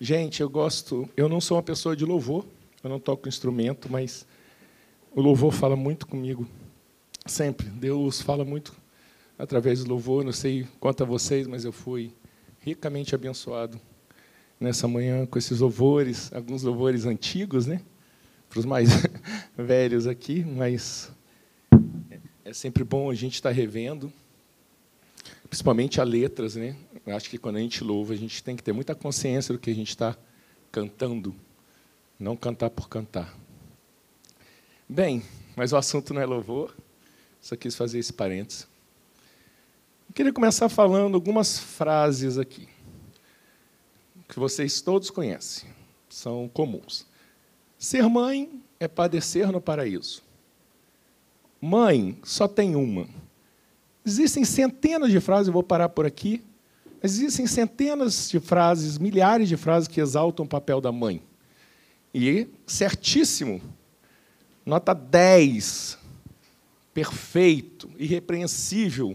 Gente, 0.00 0.40
eu 0.40 0.48
gosto. 0.48 1.08
Eu 1.16 1.28
não 1.28 1.40
sou 1.40 1.56
uma 1.56 1.62
pessoa 1.62 1.96
de 1.96 2.04
louvor, 2.04 2.44
eu 2.84 2.90
não 2.90 3.00
toco 3.00 3.28
instrumento, 3.28 3.90
mas 3.90 4.24
o 5.10 5.20
louvor 5.20 5.52
fala 5.52 5.74
muito 5.74 6.06
comigo. 6.06 6.46
Sempre. 7.26 7.68
Deus 7.68 8.20
fala 8.20 8.44
muito 8.44 8.72
através 9.36 9.82
do 9.82 9.90
louvor. 9.90 10.24
Não 10.24 10.32
sei 10.32 10.66
quanto 10.78 11.02
a 11.02 11.06
vocês, 11.06 11.48
mas 11.48 11.64
eu 11.64 11.72
fui 11.72 12.12
ricamente 12.60 13.14
abençoado 13.14 13.80
nessa 14.60 14.86
manhã 14.86 15.26
com 15.26 15.36
esses 15.36 15.58
louvores, 15.58 16.32
alguns 16.32 16.62
louvores 16.62 17.04
antigos, 17.04 17.66
né? 17.66 17.80
Para 18.48 18.60
os 18.60 18.64
mais 18.64 18.88
velhos 19.58 20.06
aqui, 20.06 20.44
mas 20.44 21.10
é 22.44 22.52
sempre 22.52 22.84
bom 22.84 23.10
a 23.10 23.14
gente 23.14 23.34
estar 23.34 23.50
revendo, 23.50 24.12
principalmente 25.48 26.00
as 26.00 26.08
letras, 26.08 26.56
né? 26.56 26.76
Eu 27.06 27.16
acho 27.16 27.28
que 27.30 27.38
quando 27.38 27.56
a 27.56 27.60
gente 27.60 27.82
louva, 27.82 28.12
a 28.12 28.16
gente 28.16 28.42
tem 28.42 28.54
que 28.54 28.62
ter 28.62 28.72
muita 28.72 28.94
consciência 28.94 29.52
do 29.52 29.58
que 29.58 29.70
a 29.70 29.74
gente 29.74 29.88
está 29.88 30.16
cantando, 30.70 31.34
não 32.18 32.36
cantar 32.36 32.70
por 32.70 32.88
cantar. 32.88 33.34
Bem, 34.88 35.22
mas 35.56 35.72
o 35.72 35.76
assunto 35.76 36.12
não 36.12 36.20
é 36.20 36.26
louvor, 36.26 36.74
só 37.40 37.56
quis 37.56 37.74
fazer 37.74 37.98
esse 37.98 38.12
parênteses. 38.12 38.66
Eu 40.08 40.14
queria 40.14 40.32
começar 40.32 40.68
falando 40.68 41.14
algumas 41.14 41.58
frases 41.58 42.38
aqui, 42.38 42.68
que 44.28 44.38
vocês 44.38 44.80
todos 44.80 45.10
conhecem, 45.10 45.68
são 46.08 46.48
comuns. 46.48 47.06
Ser 47.78 48.02
mãe 48.08 48.62
é 48.80 48.88
padecer 48.88 49.50
no 49.52 49.60
paraíso. 49.60 50.22
Mãe 51.60 52.18
só 52.22 52.46
tem 52.46 52.76
uma. 52.76 53.08
Existem 54.08 54.42
centenas 54.42 55.10
de 55.10 55.20
frases, 55.20 55.48
eu 55.48 55.52
vou 55.52 55.62
parar 55.62 55.90
por 55.90 56.06
aqui, 56.06 56.42
existem 57.02 57.46
centenas 57.46 58.30
de 58.30 58.40
frases, 58.40 58.96
milhares 58.96 59.50
de 59.50 59.56
frases 59.56 59.86
que 59.86 60.00
exaltam 60.00 60.46
o 60.46 60.48
papel 60.48 60.80
da 60.80 60.90
mãe. 60.90 61.22
E 62.14 62.48
certíssimo, 62.66 63.60
nota 64.64 64.94
10, 64.94 65.98
perfeito, 66.94 67.90
irrepreensível, 67.98 69.14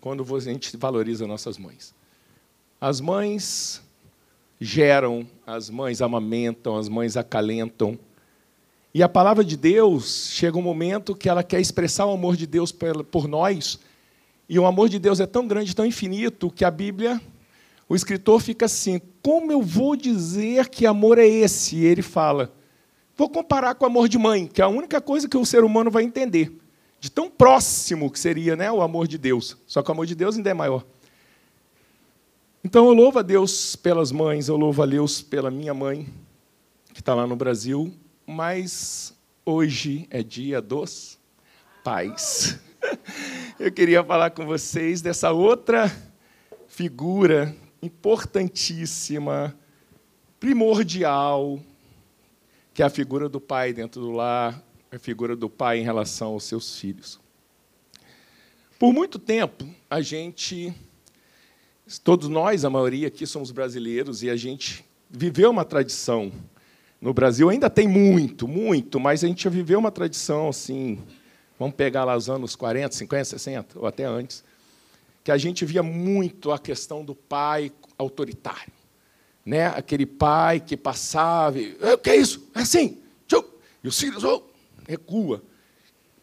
quando 0.00 0.24
a 0.36 0.38
gente 0.38 0.76
valoriza 0.76 1.26
nossas 1.26 1.58
mães. 1.58 1.92
As 2.80 3.00
mães 3.00 3.82
geram, 4.60 5.26
as 5.44 5.68
mães 5.68 6.00
amamentam, 6.00 6.76
as 6.76 6.88
mães 6.88 7.16
acalentam. 7.16 7.98
E 8.94 9.02
a 9.02 9.08
palavra 9.08 9.44
de 9.44 9.56
Deus 9.56 10.30
chega 10.30 10.56
um 10.56 10.62
momento 10.62 11.16
que 11.16 11.28
ela 11.28 11.42
quer 11.42 11.60
expressar 11.60 12.06
o 12.06 12.12
amor 12.12 12.36
de 12.36 12.46
Deus 12.46 12.70
por 12.70 13.26
nós, 13.26 13.80
e 14.48 14.58
o 14.58 14.66
amor 14.66 14.88
de 14.88 14.98
Deus 14.98 15.20
é 15.20 15.26
tão 15.26 15.46
grande, 15.46 15.76
tão 15.76 15.84
infinito, 15.84 16.50
que 16.50 16.64
a 16.64 16.70
Bíblia, 16.70 17.20
o 17.88 17.94
escritor 17.94 18.40
fica 18.40 18.66
assim: 18.66 19.00
como 19.22 19.52
eu 19.52 19.60
vou 19.60 19.94
dizer 19.94 20.68
que 20.68 20.86
amor 20.86 21.18
é 21.18 21.26
esse? 21.26 21.76
E 21.76 21.84
ele 21.84 22.02
fala: 22.02 22.54
vou 23.16 23.28
comparar 23.28 23.74
com 23.74 23.84
o 23.84 23.88
amor 23.88 24.08
de 24.08 24.18
mãe, 24.18 24.46
que 24.46 24.62
é 24.62 24.64
a 24.64 24.68
única 24.68 25.00
coisa 25.00 25.28
que 25.28 25.36
o 25.36 25.44
ser 25.44 25.64
humano 25.64 25.90
vai 25.90 26.04
entender 26.04 26.52
de 27.00 27.10
tão 27.10 27.30
próximo 27.30 28.10
que 28.10 28.18
seria 28.18 28.56
né, 28.56 28.70
o 28.70 28.82
amor 28.82 29.06
de 29.06 29.18
Deus. 29.18 29.56
Só 29.66 29.82
que 29.82 29.90
o 29.90 29.92
amor 29.92 30.06
de 30.06 30.14
Deus 30.14 30.36
ainda 30.36 30.50
é 30.50 30.54
maior. 30.54 30.84
Então 32.64 32.86
eu 32.86 32.92
louvo 32.92 33.20
a 33.20 33.22
Deus 33.22 33.76
pelas 33.76 34.10
mães, 34.10 34.48
eu 34.48 34.56
louvo 34.56 34.82
a 34.82 34.86
Deus 34.86 35.22
pela 35.22 35.50
minha 35.50 35.72
mãe, 35.72 36.08
que 36.92 37.00
está 37.00 37.14
lá 37.14 37.26
no 37.26 37.36
Brasil, 37.36 37.94
mas 38.26 39.14
hoje 39.44 40.06
é 40.10 40.22
dia 40.22 40.60
dos 40.60 41.18
pais. 41.84 42.58
Eu 43.60 43.72
queria 43.72 44.04
falar 44.04 44.30
com 44.30 44.46
vocês 44.46 45.02
dessa 45.02 45.32
outra 45.32 45.90
figura 46.68 47.52
importantíssima, 47.82 49.52
primordial, 50.38 51.58
que 52.72 52.84
é 52.84 52.86
a 52.86 52.90
figura 52.90 53.28
do 53.28 53.40
pai 53.40 53.72
dentro 53.72 54.00
do 54.00 54.12
lar, 54.12 54.62
a 54.92 54.98
figura 55.00 55.34
do 55.34 55.50
pai 55.50 55.80
em 55.80 55.82
relação 55.82 56.34
aos 56.34 56.44
seus 56.44 56.78
filhos. 56.78 57.18
Por 58.78 58.92
muito 58.92 59.18
tempo, 59.18 59.68
a 59.90 60.00
gente, 60.00 60.72
todos 62.04 62.28
nós, 62.28 62.64
a 62.64 62.70
maioria 62.70 63.08
aqui 63.08 63.26
somos 63.26 63.50
brasileiros, 63.50 64.22
e 64.22 64.30
a 64.30 64.36
gente 64.36 64.84
viveu 65.10 65.50
uma 65.50 65.64
tradição. 65.64 66.30
No 67.00 67.12
Brasil 67.12 67.50
ainda 67.50 67.68
tem 67.68 67.88
muito, 67.88 68.46
muito, 68.46 69.00
mas 69.00 69.24
a 69.24 69.26
gente 69.26 69.48
viveu 69.48 69.80
uma 69.80 69.90
tradição 69.90 70.48
assim, 70.48 71.00
vamos 71.58 71.74
pegar 71.74 72.04
lá 72.04 72.16
os 72.16 72.28
anos 72.30 72.54
40, 72.54 72.94
50, 72.94 73.24
60, 73.24 73.78
ou 73.78 73.86
até 73.86 74.04
antes, 74.04 74.44
que 75.24 75.30
a 75.30 75.36
gente 75.36 75.64
via 75.64 75.82
muito 75.82 76.52
a 76.52 76.58
questão 76.58 77.04
do 77.04 77.14
pai 77.14 77.72
autoritário. 77.96 78.72
Né? 79.44 79.66
Aquele 79.66 80.06
pai 80.06 80.60
que 80.60 80.76
passava, 80.76 81.58
e, 81.58 81.76
o 81.94 81.98
que 81.98 82.10
é 82.10 82.16
isso? 82.16 82.48
É 82.54 82.60
assim, 82.60 82.98
e 83.82 83.88
os 83.88 83.98
filhos, 83.98 84.24
oh, 84.24 84.42
recua. 84.86 85.42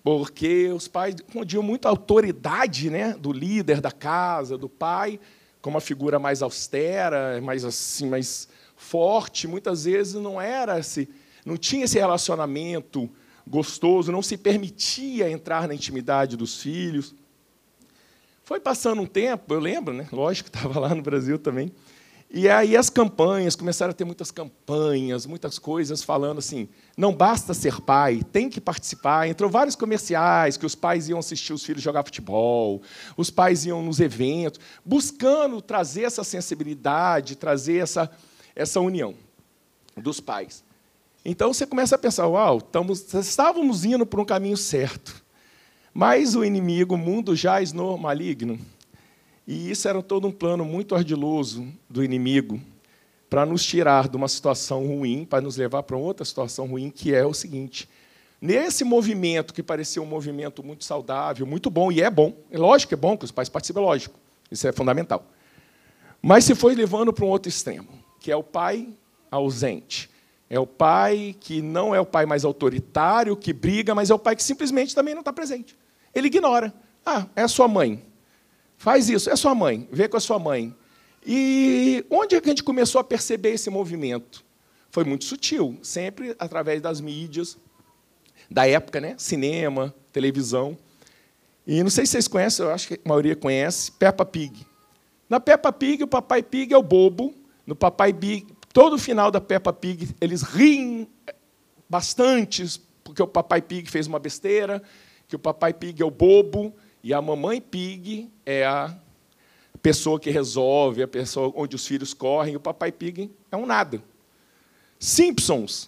Porque 0.03 0.69
os 0.69 0.87
pais 0.87 1.15
escondiam 1.15 1.63
muito 1.63 1.87
a 1.87 1.89
autoridade 1.89 2.89
né, 2.89 3.13
do 3.13 3.31
líder 3.31 3.81
da 3.81 3.91
casa, 3.91 4.57
do 4.57 4.69
pai, 4.69 5.19
como 5.61 5.75
uma 5.75 5.81
figura 5.81 6.19
mais 6.19 6.41
austera, 6.41 7.41
mais 7.41 7.65
assim, 7.65 8.07
mais 8.07 8.47
forte. 8.75 9.47
Muitas 9.47 9.85
vezes 9.85 10.13
não 10.13 10.39
era 10.39 10.79
esse, 10.79 11.09
não 11.45 11.57
tinha 11.57 11.85
esse 11.85 11.97
relacionamento 11.97 13.09
gostoso, 13.47 14.11
não 14.11 14.21
se 14.21 14.37
permitia 14.37 15.29
entrar 15.29 15.67
na 15.67 15.75
intimidade 15.75 16.35
dos 16.35 16.61
filhos. 16.61 17.13
Foi 18.43 18.59
passando 18.59 19.01
um 19.01 19.07
tempo, 19.07 19.53
eu 19.53 19.59
lembro, 19.59 19.93
né? 19.93 20.07
Lógico, 20.11 20.49
estava 20.49 20.79
lá 20.79 20.93
no 20.93 21.01
Brasil 21.01 21.37
também. 21.39 21.71
E 22.29 22.49
aí 22.49 22.75
as 22.75 22.89
campanhas, 22.89 23.55
começaram 23.55 23.91
a 23.91 23.93
ter 23.93 24.03
muitas 24.03 24.29
campanhas, 24.31 25.25
muitas 25.25 25.57
coisas 25.57 26.03
falando 26.03 26.39
assim, 26.39 26.67
não 26.97 27.13
basta 27.13 27.53
ser 27.53 27.79
pai, 27.79 28.21
tem 28.31 28.49
que 28.49 28.59
participar. 28.59 29.27
Entrou 29.27 29.49
vários 29.49 29.75
comerciais 29.75 30.57
que 30.57 30.65
os 30.65 30.75
pais 30.75 31.07
iam 31.07 31.19
assistir 31.19 31.53
os 31.53 31.63
filhos 31.63 31.81
jogar 31.81 32.03
futebol, 32.03 32.81
os 33.15 33.29
pais 33.29 33.65
iam 33.65 33.81
nos 33.81 33.99
eventos, 33.99 34.59
buscando 34.83 35.61
trazer 35.61 36.03
essa 36.03 36.23
sensibilidade, 36.23 37.35
trazer 37.35 37.77
essa, 37.77 38.11
essa 38.55 38.79
união 38.79 39.15
dos 39.95 40.19
pais. 40.19 40.63
Então 41.27 41.51
você 41.51 41.65
começa 41.65 41.95
a 41.95 41.97
pensar, 41.97 42.27
uau, 42.27 42.59
estamos, 42.59 43.11
estávamos 43.15 43.83
indo 43.83 44.05
por 44.05 44.19
um 44.19 44.25
caminho 44.25 44.55
certo. 44.55 45.25
Mas 45.91 46.35
o 46.35 46.45
inimigo, 46.45 46.93
o 46.93 46.97
mundo 46.97 47.35
jaz 47.35 47.73
no 47.73 47.97
maligno, 47.97 48.59
e 49.47 49.71
isso 49.71 49.87
era 49.87 50.03
todo 50.03 50.27
um 50.27 50.31
plano 50.31 50.63
muito 50.63 50.93
ardiloso 50.93 51.67
do 51.89 52.03
inimigo 52.03 52.61
para 53.27 53.43
nos 53.43 53.65
tirar 53.65 54.07
de 54.07 54.15
uma 54.15 54.27
situação 54.27 54.85
ruim, 54.85 55.25
para 55.25 55.41
nos 55.41 55.57
levar 55.57 55.81
para 55.83 55.97
outra 55.97 56.23
situação 56.23 56.67
ruim, 56.67 56.91
que 56.91 57.13
é 57.13 57.25
o 57.25 57.33
seguinte: 57.33 57.89
nesse 58.39 58.83
movimento 58.83 59.53
que 59.53 59.63
parecia 59.63 60.01
um 60.01 60.05
movimento 60.05 60.63
muito 60.63 60.83
saudável, 60.83 61.45
muito 61.47 61.71
bom, 61.71 61.91
e 61.91 62.01
é 62.01 62.09
bom, 62.09 62.35
é 62.51 62.57
lógico 62.57 62.89
que 62.89 62.93
é 62.93 62.97
bom 62.97 63.17
que 63.17 63.25
os 63.25 63.31
pais 63.31 63.49
participem, 63.49 63.81
é 63.81 63.85
lógico, 63.85 64.19
isso 64.51 64.67
é 64.67 64.71
fundamental. 64.71 65.25
Mas 66.21 66.43
se 66.43 66.53
foi 66.53 66.75
levando 66.75 67.11
para 67.11 67.25
um 67.25 67.29
outro 67.29 67.49
extremo, 67.49 67.87
que 68.19 68.31
é 68.31 68.35
o 68.35 68.43
pai 68.43 68.89
ausente. 69.31 70.13
É 70.49 70.59
o 70.59 70.67
pai 70.67 71.35
que 71.39 71.61
não 71.61 71.93
é 71.93 71.99
o 71.99 72.05
pai 72.05 72.25
mais 72.25 72.45
autoritário, 72.45 73.35
que 73.35 73.51
briga, 73.51 73.95
mas 73.95 74.09
é 74.09 74.13
o 74.13 74.19
pai 74.19 74.35
que 74.35 74.43
simplesmente 74.43 74.93
também 74.93 75.13
não 75.13 75.21
está 75.21 75.33
presente. 75.33 75.75
Ele 76.13 76.27
ignora. 76.27 76.73
Ah, 77.05 77.27
é 77.35 77.41
a 77.41 77.47
sua 77.47 77.67
mãe. 77.67 78.03
Faz 78.77 79.09
isso, 79.09 79.29
é 79.29 79.35
sua 79.35 79.55
mãe, 79.55 79.87
vê 79.91 80.07
com 80.07 80.17
a 80.17 80.19
sua 80.19 80.37
mãe. 80.37 80.75
E 81.25 82.05
onde 82.09 82.35
é 82.35 82.41
que 82.41 82.47
a 82.47 82.51
gente 82.51 82.63
começou 82.63 82.99
a 82.99 83.03
perceber 83.03 83.51
esse 83.51 83.69
movimento? 83.69 84.45
Foi 84.91 85.03
muito 85.03 85.25
sutil, 85.25 85.77
sempre 85.81 86.35
através 86.37 86.81
das 86.81 87.01
mídias 87.01 87.57
da 88.49 88.67
época, 88.67 89.01
né? 89.01 89.15
Cinema, 89.17 89.93
televisão. 90.11 90.77
E 91.65 91.81
não 91.81 91.89
sei 91.89 92.05
se 92.05 92.11
vocês 92.11 92.27
conhecem, 92.27 92.65
eu 92.65 92.71
acho 92.71 92.87
que 92.87 92.93
a 92.93 93.09
maioria 93.09 93.35
conhece, 93.35 93.91
Peppa 93.91 94.23
Pig. 94.23 94.65
Na 95.27 95.39
Peppa 95.39 95.71
Pig, 95.71 96.03
o 96.03 96.07
Papai 96.07 96.43
Pig 96.43 96.73
é 96.73 96.77
o 96.77 96.83
bobo. 96.83 97.33
No 97.65 97.75
Papai 97.75 98.13
Pig, 98.13 98.45
todo 98.75 98.97
final 98.97 99.31
da 99.31 99.39
Peppa 99.39 99.71
Pig, 99.71 100.13
eles 100.19 100.41
riem 100.41 101.07
bastante, 101.89 102.81
porque 103.05 103.23
o 103.23 103.27
Papai 103.27 103.61
Pig 103.61 103.89
fez 103.89 104.05
uma 104.05 104.19
besteira, 104.19 104.83
que 105.29 105.35
o 105.37 105.39
Papai 105.39 105.73
Pig 105.73 106.01
é 106.01 106.05
o 106.05 106.11
bobo, 106.11 106.75
e 107.01 107.13
a 107.13 107.21
mamãe 107.21 107.61
pig 107.61 108.29
é 108.45 108.65
a 108.65 108.93
pessoa 109.81 110.19
que 110.19 110.29
resolve, 110.29 111.03
a 111.03 111.07
pessoa 111.07 111.53
onde 111.55 111.75
os 111.75 111.87
filhos 111.87 112.13
correm, 112.13 112.55
o 112.55 112.59
papai 112.59 112.91
pig 112.91 113.31
é 113.51 113.55
um 113.55 113.67
nada. 113.67 114.01
Simpsons. 114.99 115.87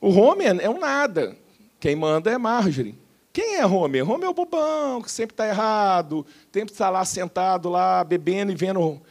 O 0.00 0.08
Homer 0.08 0.58
é 0.58 0.70
um 0.70 0.80
nada. 0.80 1.36
Quem 1.78 1.94
manda 1.94 2.30
é 2.30 2.38
Marjorie. 2.38 2.98
Quem 3.30 3.56
é 3.56 3.66
Homer? 3.66 4.10
Homer 4.10 4.24
é 4.26 4.30
o 4.30 4.32
bobão, 4.34 5.02
que 5.02 5.10
sempre 5.10 5.34
está 5.34 5.46
errado, 5.46 6.24
sempre 6.50 6.72
está 6.72 6.88
lá 6.88 7.04
sentado, 7.04 7.68
lá 7.68 8.02
bebendo 8.02 8.50
e 8.50 8.54
vendo 8.54 9.02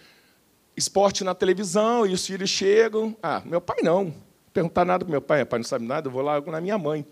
esporte 0.78 1.24
na 1.24 1.34
televisão, 1.34 2.06
e 2.06 2.14
os 2.14 2.26
filhos 2.26 2.50
chegam. 2.50 3.16
Ah, 3.22 3.42
meu 3.44 3.60
pai 3.60 3.78
não. 3.84 4.14
Perguntar 4.54 4.86
nada 4.86 5.04
para 5.04 5.12
meu 5.12 5.22
pai, 5.22 5.40
meu 5.40 5.46
pai 5.48 5.60
não 5.60 5.66
sabe 5.66 5.86
nada, 5.86 6.08
eu 6.08 6.12
vou 6.12 6.22
lá 6.22 6.40
na 6.40 6.62
minha 6.62 6.78
mãe. 6.78 7.06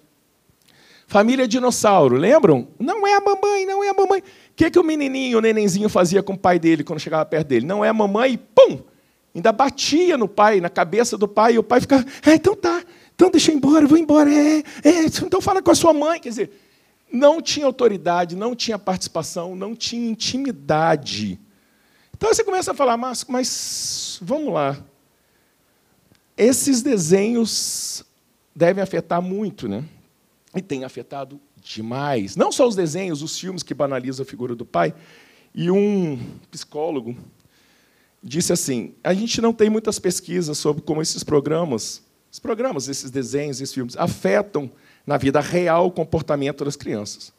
Família 1.08 1.48
dinossauro, 1.48 2.16
lembram? 2.16 2.68
Não 2.80 3.06
é 3.06 3.16
a 3.16 3.22
mamãe, 3.22 3.66
não 3.66 3.84
é 3.84 3.90
a 3.90 3.94
mamãe. 3.94 4.20
O 4.22 4.24
que, 4.56 4.72
que 4.72 4.80
o 4.80 4.84
menininho, 4.84 5.40
o 5.40 5.42
nenenzinho 5.42 5.90
fazia 5.90 6.24
com 6.24 6.34
o 6.34 6.38
pai 6.38 6.58
dele 6.58 6.84
quando 6.84 7.00
chegava 7.00 7.26
perto 7.26 7.48
dele? 7.48 7.66
Não 7.66 7.84
é 7.84 7.90
a 7.90 7.94
mamãe, 7.94 8.34
e 8.34 8.38
pum! 8.38 8.80
ainda 9.36 9.52
batia 9.52 10.18
no 10.18 10.30
pai, 10.30 10.62
na 10.62 10.70
cabeça 10.70 11.18
do 11.18 11.28
pai, 11.28 11.56
e 11.56 11.60
o 11.60 11.64
pai 11.64 11.82
ficava, 11.82 12.06
ah, 12.26 12.34
então 12.34 12.56
tá, 12.56 12.82
então 13.14 13.30
deixa 13.30 13.52
eu 13.52 13.56
ir 13.56 13.58
embora, 13.58 13.84
eu 13.84 13.88
vou 13.88 13.98
embora, 13.98 14.34
é, 14.34 14.64
é, 14.84 15.06
então 15.06 15.42
fala 15.42 15.62
com 15.62 15.72
a 15.72 15.76
sua 15.76 15.94
mãe. 15.94 16.20
Quer 16.20 16.30
dizer, 16.30 16.52
não 17.12 17.42
tinha 17.42 17.66
autoridade, 17.66 18.36
não 18.36 18.56
tinha 18.56 18.80
participação, 18.80 19.56
não 19.56 19.76
tinha 19.76 20.10
intimidade. 20.10 21.40
Então 22.26 22.34
você 22.34 22.44
começa 22.44 22.72
a 22.72 22.74
falar, 22.74 22.98
mas, 22.98 23.24
mas 23.26 24.18
vamos 24.20 24.52
lá. 24.52 24.84
Esses 26.36 26.82
desenhos 26.82 28.04
devem 28.56 28.84
afetar 28.84 29.22
muito, 29.22 29.68
né? 29.68 29.86
E 30.56 30.60
tem 30.60 30.84
afetado 30.84 31.40
demais. 31.62 32.36
Não 32.36 32.52
só 32.52 32.68
os 32.68 32.76
desenhos, 32.76 33.22
os 33.22 33.40
filmes 33.40 33.62
que 33.62 33.76
banalizam 33.76 34.24
a 34.24 34.28
figura 34.28 34.56
do 34.56 34.66
pai. 34.66 34.92
E 35.54 35.70
um 35.70 36.20
psicólogo 36.50 37.16
disse 38.24 38.52
assim: 38.52 38.96
a 39.04 39.14
gente 39.14 39.40
não 39.40 39.54
tem 39.54 39.70
muitas 39.70 40.00
pesquisas 40.00 40.58
sobre 40.58 40.82
como 40.82 41.04
esses 41.04 41.24
programas, 41.24 42.02
esses 42.32 42.40
programas, 42.40 42.90
esses 42.90 43.12
desenhos, 43.12 43.62
esses 43.62 43.72
filmes, 43.72 43.96
afetam 43.96 44.72
na 45.06 45.16
vida 45.16 45.40
real 45.40 45.86
o 45.86 45.92
comportamento 45.92 46.66
das 46.66 46.76
crianças. 46.76 47.32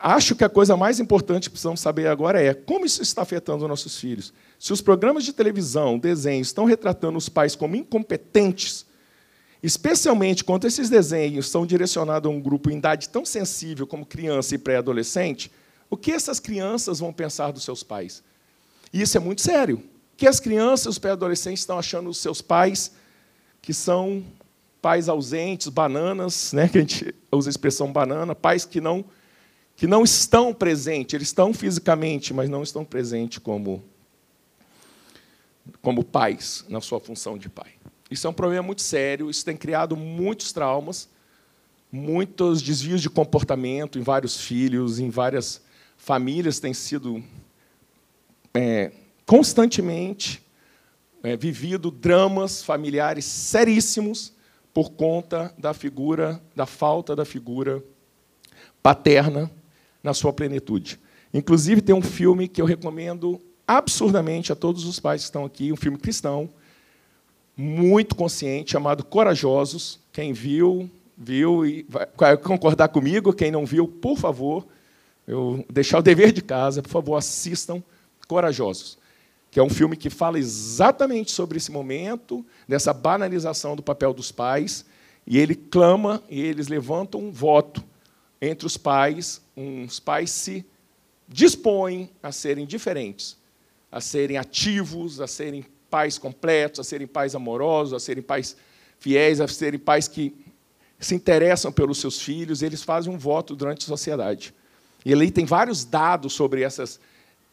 Acho 0.00 0.36
que 0.36 0.44
a 0.44 0.48
coisa 0.48 0.76
mais 0.76 1.00
importante 1.00 1.44
que 1.44 1.50
precisamos 1.50 1.80
saber 1.80 2.06
agora 2.06 2.42
é 2.42 2.52
como 2.52 2.84
isso 2.84 3.02
está 3.02 3.22
afetando 3.22 3.64
os 3.64 3.68
nossos 3.68 3.98
filhos. 3.98 4.32
Se 4.58 4.72
os 4.72 4.80
programas 4.80 5.24
de 5.24 5.32
televisão, 5.32 5.98
desenhos, 5.98 6.48
estão 6.48 6.64
retratando 6.64 7.16
os 7.16 7.28
pais 7.28 7.56
como 7.56 7.76
incompetentes, 7.76 8.84
especialmente 9.62 10.44
quando 10.44 10.66
esses 10.66 10.90
desenhos 10.90 11.48
são 11.48 11.66
direcionados 11.66 12.30
a 12.30 12.34
um 12.34 12.40
grupo 12.40 12.70
em 12.70 12.76
idade 12.76 13.08
tão 13.08 13.24
sensível 13.24 13.86
como 13.86 14.04
criança 14.04 14.54
e 14.54 14.58
pré-adolescente, 14.58 15.50
o 15.88 15.96
que 15.96 16.12
essas 16.12 16.38
crianças 16.38 16.98
vão 16.98 17.12
pensar 17.12 17.52
dos 17.52 17.64
seus 17.64 17.82
pais? 17.82 18.22
E 18.92 19.00
isso 19.00 19.16
é 19.16 19.20
muito 19.20 19.40
sério. 19.40 19.82
Que 20.16 20.26
as 20.26 20.40
crianças, 20.40 20.86
os 20.86 20.98
pré-adolescentes 20.98 21.60
estão 21.60 21.78
achando 21.78 22.10
os 22.10 22.18
seus 22.18 22.40
pais 22.42 22.92
que 23.62 23.72
são 23.72 24.24
pais 24.80 25.08
ausentes, 25.08 25.68
bananas, 25.68 26.52
né, 26.52 26.68
que 26.68 26.78
a 26.78 26.80
gente 26.80 27.14
usa 27.32 27.48
a 27.48 27.50
expressão 27.50 27.92
banana, 27.92 28.34
pais 28.34 28.64
que 28.64 28.80
não 28.80 29.04
que 29.76 29.86
não 29.86 30.02
estão 30.02 30.54
presentes, 30.54 31.14
eles 31.14 31.28
estão 31.28 31.52
fisicamente, 31.52 32.32
mas 32.32 32.48
não 32.48 32.62
estão 32.62 32.84
presentes 32.84 33.38
como 33.38 33.84
como 35.82 36.04
pais 36.04 36.64
na 36.68 36.80
sua 36.80 37.00
função 37.00 37.36
de 37.36 37.48
pai. 37.48 37.72
Isso 38.10 38.26
é 38.26 38.30
um 38.30 38.32
problema 38.32 38.62
muito 38.62 38.82
sério, 38.82 39.28
isso 39.28 39.44
tem 39.44 39.56
criado 39.56 39.96
muitos 39.96 40.52
traumas, 40.52 41.08
muitos 41.90 42.62
desvios 42.62 43.02
de 43.02 43.10
comportamento 43.10 43.98
em 43.98 44.02
vários 44.02 44.40
filhos, 44.40 45.00
em 45.00 45.10
várias 45.10 45.60
famílias 45.96 46.60
têm 46.60 46.72
sido 46.72 47.22
é, 48.54 48.92
constantemente 49.26 50.40
é, 51.22 51.36
vivido 51.36 51.90
dramas 51.90 52.62
familiares 52.62 53.24
seríssimos 53.24 54.32
por 54.72 54.90
conta 54.90 55.52
da 55.58 55.74
figura, 55.74 56.40
da 56.54 56.64
falta 56.64 57.16
da 57.16 57.24
figura 57.24 57.82
paterna 58.80 59.50
na 60.06 60.14
sua 60.14 60.32
plenitude. 60.32 61.00
Inclusive, 61.34 61.80
tem 61.80 61.92
um 61.92 62.00
filme 62.00 62.46
que 62.46 62.62
eu 62.62 62.64
recomendo 62.64 63.40
absurdamente 63.66 64.52
a 64.52 64.54
todos 64.54 64.84
os 64.84 65.00
pais 65.00 65.22
que 65.22 65.24
estão 65.24 65.44
aqui, 65.44 65.72
um 65.72 65.76
filme 65.76 65.98
cristão, 65.98 66.48
muito 67.56 68.14
consciente, 68.14 68.70
chamado 68.70 69.04
Corajosos. 69.04 69.98
Quem 70.12 70.32
viu, 70.32 70.88
viu 71.18 71.66
e 71.66 71.84
vai 72.16 72.36
concordar 72.36 72.86
comigo. 72.88 73.32
Quem 73.32 73.50
não 73.50 73.66
viu, 73.66 73.88
por 73.88 74.16
favor, 74.16 74.64
eu 75.26 75.66
deixar 75.68 75.98
o 75.98 76.02
dever 76.02 76.30
de 76.30 76.40
casa, 76.40 76.80
por 76.80 76.90
favor, 76.90 77.16
assistam 77.16 77.82
Corajosos, 78.28 78.98
que 79.50 79.58
é 79.58 79.62
um 79.62 79.70
filme 79.70 79.96
que 79.96 80.08
fala 80.08 80.38
exatamente 80.38 81.32
sobre 81.32 81.56
esse 81.56 81.72
momento, 81.72 82.46
dessa 82.68 82.92
banalização 82.92 83.74
do 83.74 83.82
papel 83.82 84.14
dos 84.14 84.30
pais, 84.30 84.84
e 85.26 85.36
ele 85.36 85.56
clama 85.56 86.22
e 86.30 86.40
eles 86.40 86.68
levantam 86.68 87.20
um 87.20 87.32
voto 87.32 87.82
entre 88.40 88.66
os 88.66 88.76
pais, 88.76 89.40
os 89.86 89.98
pais 89.98 90.30
se 90.30 90.64
dispõem 91.28 92.10
a 92.22 92.30
serem 92.30 92.66
diferentes, 92.66 93.36
a 93.90 94.00
serem 94.00 94.36
ativos, 94.36 95.20
a 95.20 95.26
serem 95.26 95.64
pais 95.90 96.18
completos, 96.18 96.80
a 96.80 96.84
serem 96.84 97.06
pais 97.06 97.34
amorosos, 97.34 97.94
a 97.94 98.00
serem 98.00 98.22
pais 98.22 98.56
fiéis, 98.98 99.40
a 99.40 99.48
serem 99.48 99.78
pais 99.78 100.08
que 100.08 100.34
se 100.98 101.14
interessam 101.14 101.70
pelos 101.70 101.98
seus 101.98 102.20
filhos, 102.20 102.62
eles 102.62 102.82
fazem 102.82 103.12
um 103.12 103.18
voto 103.18 103.54
durante 103.54 103.84
a 103.84 103.86
sociedade. 103.86 104.54
E 105.04 105.12
ali 105.12 105.30
tem 105.30 105.44
vários 105.44 105.84
dados 105.84 106.32
sobre 106.32 106.62
essas 106.62 106.98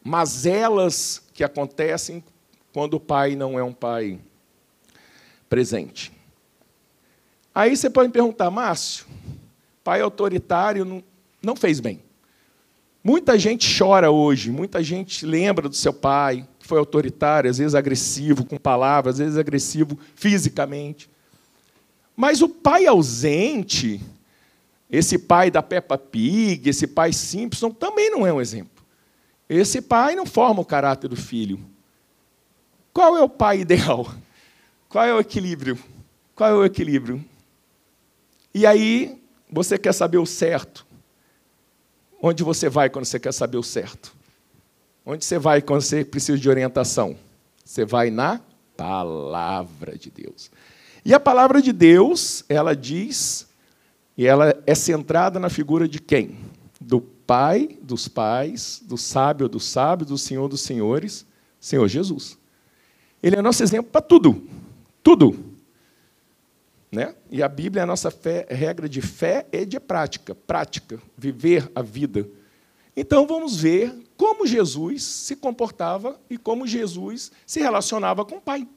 mazelas 0.02 1.22
que 1.32 1.44
acontecem 1.44 2.24
quando 2.72 2.94
o 2.94 3.00
pai 3.00 3.36
não 3.36 3.58
é 3.58 3.62
um 3.62 3.72
pai 3.72 4.18
presente. 5.48 6.12
Aí 7.54 7.76
você 7.76 7.88
pode 7.88 8.08
me 8.08 8.12
perguntar, 8.12 8.50
Márcio, 8.50 9.06
pai 9.84 10.00
autoritário 10.00 10.84
não, 10.84 11.04
não 11.42 11.54
fez 11.54 11.78
bem. 11.78 12.02
Muita 13.04 13.38
gente 13.38 13.68
chora 13.78 14.10
hoje, 14.10 14.50
muita 14.50 14.82
gente 14.82 15.26
lembra 15.26 15.68
do 15.68 15.74
seu 15.74 15.92
pai, 15.92 16.48
que 16.58 16.66
foi 16.66 16.78
autoritário, 16.78 17.50
às 17.50 17.58
vezes 17.58 17.74
agressivo 17.74 18.46
com 18.46 18.56
palavras, 18.56 19.16
às 19.16 19.18
vezes 19.18 19.38
agressivo 19.38 19.98
fisicamente. 20.14 21.10
Mas 22.16 22.40
o 22.40 22.48
pai 22.48 22.86
ausente, 22.86 24.00
esse 24.90 25.18
pai 25.18 25.50
da 25.50 25.62
Peppa 25.62 25.98
Pig, 25.98 26.70
esse 26.70 26.86
pai 26.86 27.12
Simpson, 27.12 27.70
também 27.70 28.10
não 28.10 28.26
é 28.26 28.32
um 28.32 28.40
exemplo. 28.40 28.82
Esse 29.46 29.82
pai 29.82 30.16
não 30.16 30.24
forma 30.24 30.62
o 30.62 30.64
caráter 30.64 31.08
do 31.08 31.16
filho. 31.16 31.60
Qual 32.90 33.18
é 33.18 33.22
o 33.22 33.28
pai 33.28 33.60
ideal? 33.60 34.10
Qual 34.88 35.04
é 35.04 35.12
o 35.12 35.20
equilíbrio? 35.20 35.78
Qual 36.34 36.48
é 36.48 36.54
o 36.54 36.64
equilíbrio? 36.64 37.22
E 38.54 38.64
aí, 38.64 39.20
você 39.50 39.78
quer 39.78 39.92
saber 39.92 40.18
o 40.18 40.26
certo? 40.26 40.86
Onde 42.20 42.42
você 42.42 42.68
vai 42.68 42.88
quando 42.88 43.04
você 43.04 43.20
quer 43.20 43.32
saber 43.32 43.58
o 43.58 43.62
certo? 43.62 44.14
Onde 45.04 45.24
você 45.24 45.38
vai 45.38 45.60
quando 45.60 45.82
você 45.82 46.04
precisa 46.04 46.38
de 46.38 46.48
orientação? 46.48 47.16
Você 47.64 47.84
vai 47.84 48.10
na 48.10 48.40
palavra 48.76 49.96
de 49.96 50.10
Deus. 50.10 50.50
E 51.04 51.12
a 51.12 51.20
palavra 51.20 51.60
de 51.60 51.72
Deus, 51.72 52.44
ela 52.48 52.74
diz, 52.74 53.46
e 54.16 54.26
ela 54.26 54.56
é 54.66 54.74
centrada 54.74 55.38
na 55.38 55.50
figura 55.50 55.86
de 55.86 56.00
quem? 56.00 56.38
Do 56.80 57.00
Pai 57.26 57.78
dos 57.80 58.06
pais, 58.06 58.82
do 58.84 58.98
sábio 58.98 59.48
dos 59.48 59.64
sábios, 59.64 60.10
do 60.10 60.18
Senhor 60.18 60.46
dos 60.46 60.60
senhores, 60.60 61.26
Senhor 61.58 61.88
Jesus. 61.88 62.38
Ele 63.22 63.36
é 63.36 63.42
nosso 63.42 63.62
exemplo 63.62 63.90
para 63.90 64.02
tudo. 64.02 64.46
Tudo. 65.02 65.53
Né? 66.94 67.12
E 67.28 67.42
a 67.42 67.48
Bíblia 67.48 67.80
é 67.80 67.82
a 67.82 67.86
nossa 67.86 68.08
fé, 68.08 68.46
regra 68.48 68.88
de 68.88 69.02
fé 69.02 69.46
e 69.50 69.66
de 69.66 69.80
prática, 69.80 70.32
prática, 70.32 71.02
viver 71.18 71.68
a 71.74 71.82
vida. 71.82 72.28
Então 72.96 73.26
vamos 73.26 73.56
ver 73.56 73.92
como 74.16 74.46
Jesus 74.46 75.02
se 75.02 75.34
comportava 75.34 76.20
e 76.30 76.38
como 76.38 76.68
Jesus 76.68 77.32
se 77.44 77.58
relacionava 77.58 78.24
com 78.24 78.36
o 78.36 78.40
Pai. 78.40 78.68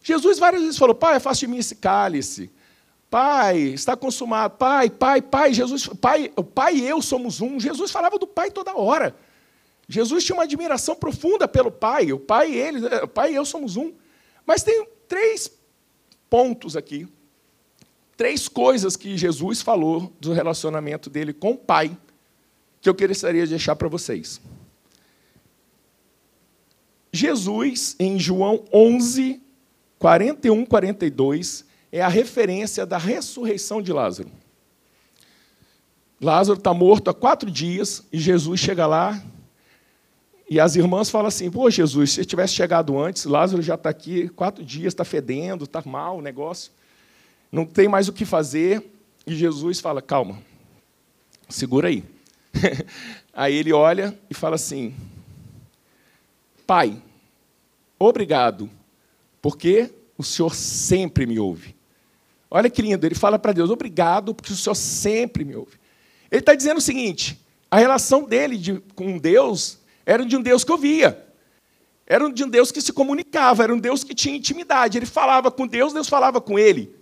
Jesus 0.00 0.38
várias 0.38 0.62
vezes 0.62 0.78
falou: 0.78 0.94
Pai, 0.94 1.16
afaste 1.16 1.46
de 1.46 1.50
mim 1.50 1.58
esse 1.58 1.74
cálice. 1.74 2.48
Pai, 3.10 3.58
está 3.58 3.96
consumado. 3.96 4.56
Pai, 4.56 4.88
Pai, 4.88 5.20
Pai, 5.20 5.52
Jesus, 5.52 5.88
Pai, 5.88 6.30
o 6.36 6.44
Pai 6.44 6.76
e 6.76 6.86
eu 6.86 7.02
somos 7.02 7.40
um. 7.40 7.58
Jesus 7.58 7.90
falava 7.90 8.20
do 8.20 8.26
Pai 8.26 8.52
toda 8.52 8.76
hora. 8.76 9.16
Jesus 9.88 10.22
tinha 10.22 10.36
uma 10.36 10.44
admiração 10.44 10.94
profunda 10.94 11.48
pelo 11.48 11.72
Pai. 11.72 12.12
O 12.12 12.20
Pai 12.20 12.52
e 12.52 12.56
ele, 12.56 12.86
o 13.02 13.08
Pai 13.08 13.32
e 13.32 13.34
eu 13.34 13.44
somos 13.44 13.76
um. 13.76 13.92
Mas 14.46 14.62
tem 14.62 14.86
três 15.08 15.50
pontos 16.30 16.76
aqui 16.76 17.08
três 18.18 18.48
coisas 18.48 18.96
que 18.96 19.16
Jesus 19.16 19.62
falou 19.62 20.12
do 20.20 20.32
relacionamento 20.32 21.08
dele 21.08 21.32
com 21.32 21.52
o 21.52 21.56
Pai, 21.56 21.96
que 22.80 22.88
eu 22.88 22.94
gostaria 22.94 23.44
de 23.44 23.50
deixar 23.50 23.76
para 23.76 23.86
vocês. 23.86 24.40
Jesus, 27.12 27.94
em 27.98 28.18
João 28.18 28.64
11, 28.74 29.40
41, 30.00 30.66
42, 30.66 31.64
é 31.92 32.02
a 32.02 32.08
referência 32.08 32.84
da 32.84 32.98
ressurreição 32.98 33.80
de 33.80 33.92
Lázaro. 33.92 34.30
Lázaro 36.20 36.58
está 36.58 36.74
morto 36.74 37.10
há 37.10 37.14
quatro 37.14 37.48
dias 37.48 38.04
e 38.12 38.18
Jesus 38.18 38.58
chega 38.58 38.84
lá 38.84 39.22
e 40.50 40.58
as 40.58 40.74
irmãs 40.74 41.08
falam 41.08 41.28
assim: 41.28 41.48
Pô, 41.52 41.70
Jesus, 41.70 42.10
se 42.10 42.24
tivesse 42.24 42.54
chegado 42.54 42.98
antes, 42.98 43.24
Lázaro 43.26 43.62
já 43.62 43.76
está 43.76 43.88
aqui 43.88 44.28
quatro 44.30 44.64
dias, 44.64 44.92
está 44.92 45.04
fedendo, 45.04 45.64
está 45.64 45.80
mal 45.86 46.18
o 46.18 46.22
negócio 46.22 46.72
não 47.50 47.64
tem 47.64 47.88
mais 47.88 48.08
o 48.08 48.12
que 48.12 48.24
fazer, 48.24 48.84
e 49.26 49.34
Jesus 49.34 49.80
fala: 49.80 50.02
calma, 50.02 50.42
segura 51.48 51.88
aí. 51.88 52.04
aí 53.32 53.54
ele 53.54 53.72
olha 53.72 54.18
e 54.30 54.34
fala 54.34 54.56
assim: 54.56 54.94
Pai, 56.66 57.00
obrigado, 57.98 58.70
porque 59.40 59.90
o 60.16 60.22
Senhor 60.22 60.54
sempre 60.54 61.26
me 61.26 61.38
ouve. 61.38 61.74
Olha 62.50 62.70
que 62.70 62.82
lindo, 62.82 63.06
ele 63.06 63.14
fala 63.14 63.38
para 63.38 63.52
Deus: 63.52 63.70
obrigado, 63.70 64.34
porque 64.34 64.52
o 64.52 64.56
Senhor 64.56 64.74
sempre 64.74 65.44
me 65.44 65.54
ouve. 65.54 65.78
Ele 66.30 66.40
está 66.40 66.54
dizendo 66.54 66.78
o 66.78 66.82
seguinte: 66.82 67.38
a 67.70 67.78
relação 67.78 68.24
dele 68.24 68.56
de, 68.56 68.80
com 68.94 69.18
Deus 69.18 69.78
era 70.04 70.24
de 70.24 70.36
um 70.36 70.42
Deus 70.42 70.64
que 70.64 70.72
ouvia. 70.72 71.26
Era 72.06 72.32
de 72.32 72.42
um 72.42 72.48
Deus 72.48 72.72
que 72.72 72.80
se 72.80 72.90
comunicava, 72.90 73.62
era 73.62 73.74
um 73.74 73.78
Deus 73.78 74.02
que 74.02 74.14
tinha 74.14 74.34
intimidade. 74.34 74.96
Ele 74.96 75.04
falava 75.04 75.50
com 75.50 75.66
Deus, 75.66 75.92
Deus 75.92 76.08
falava 76.08 76.40
com 76.40 76.58
ele. 76.58 76.97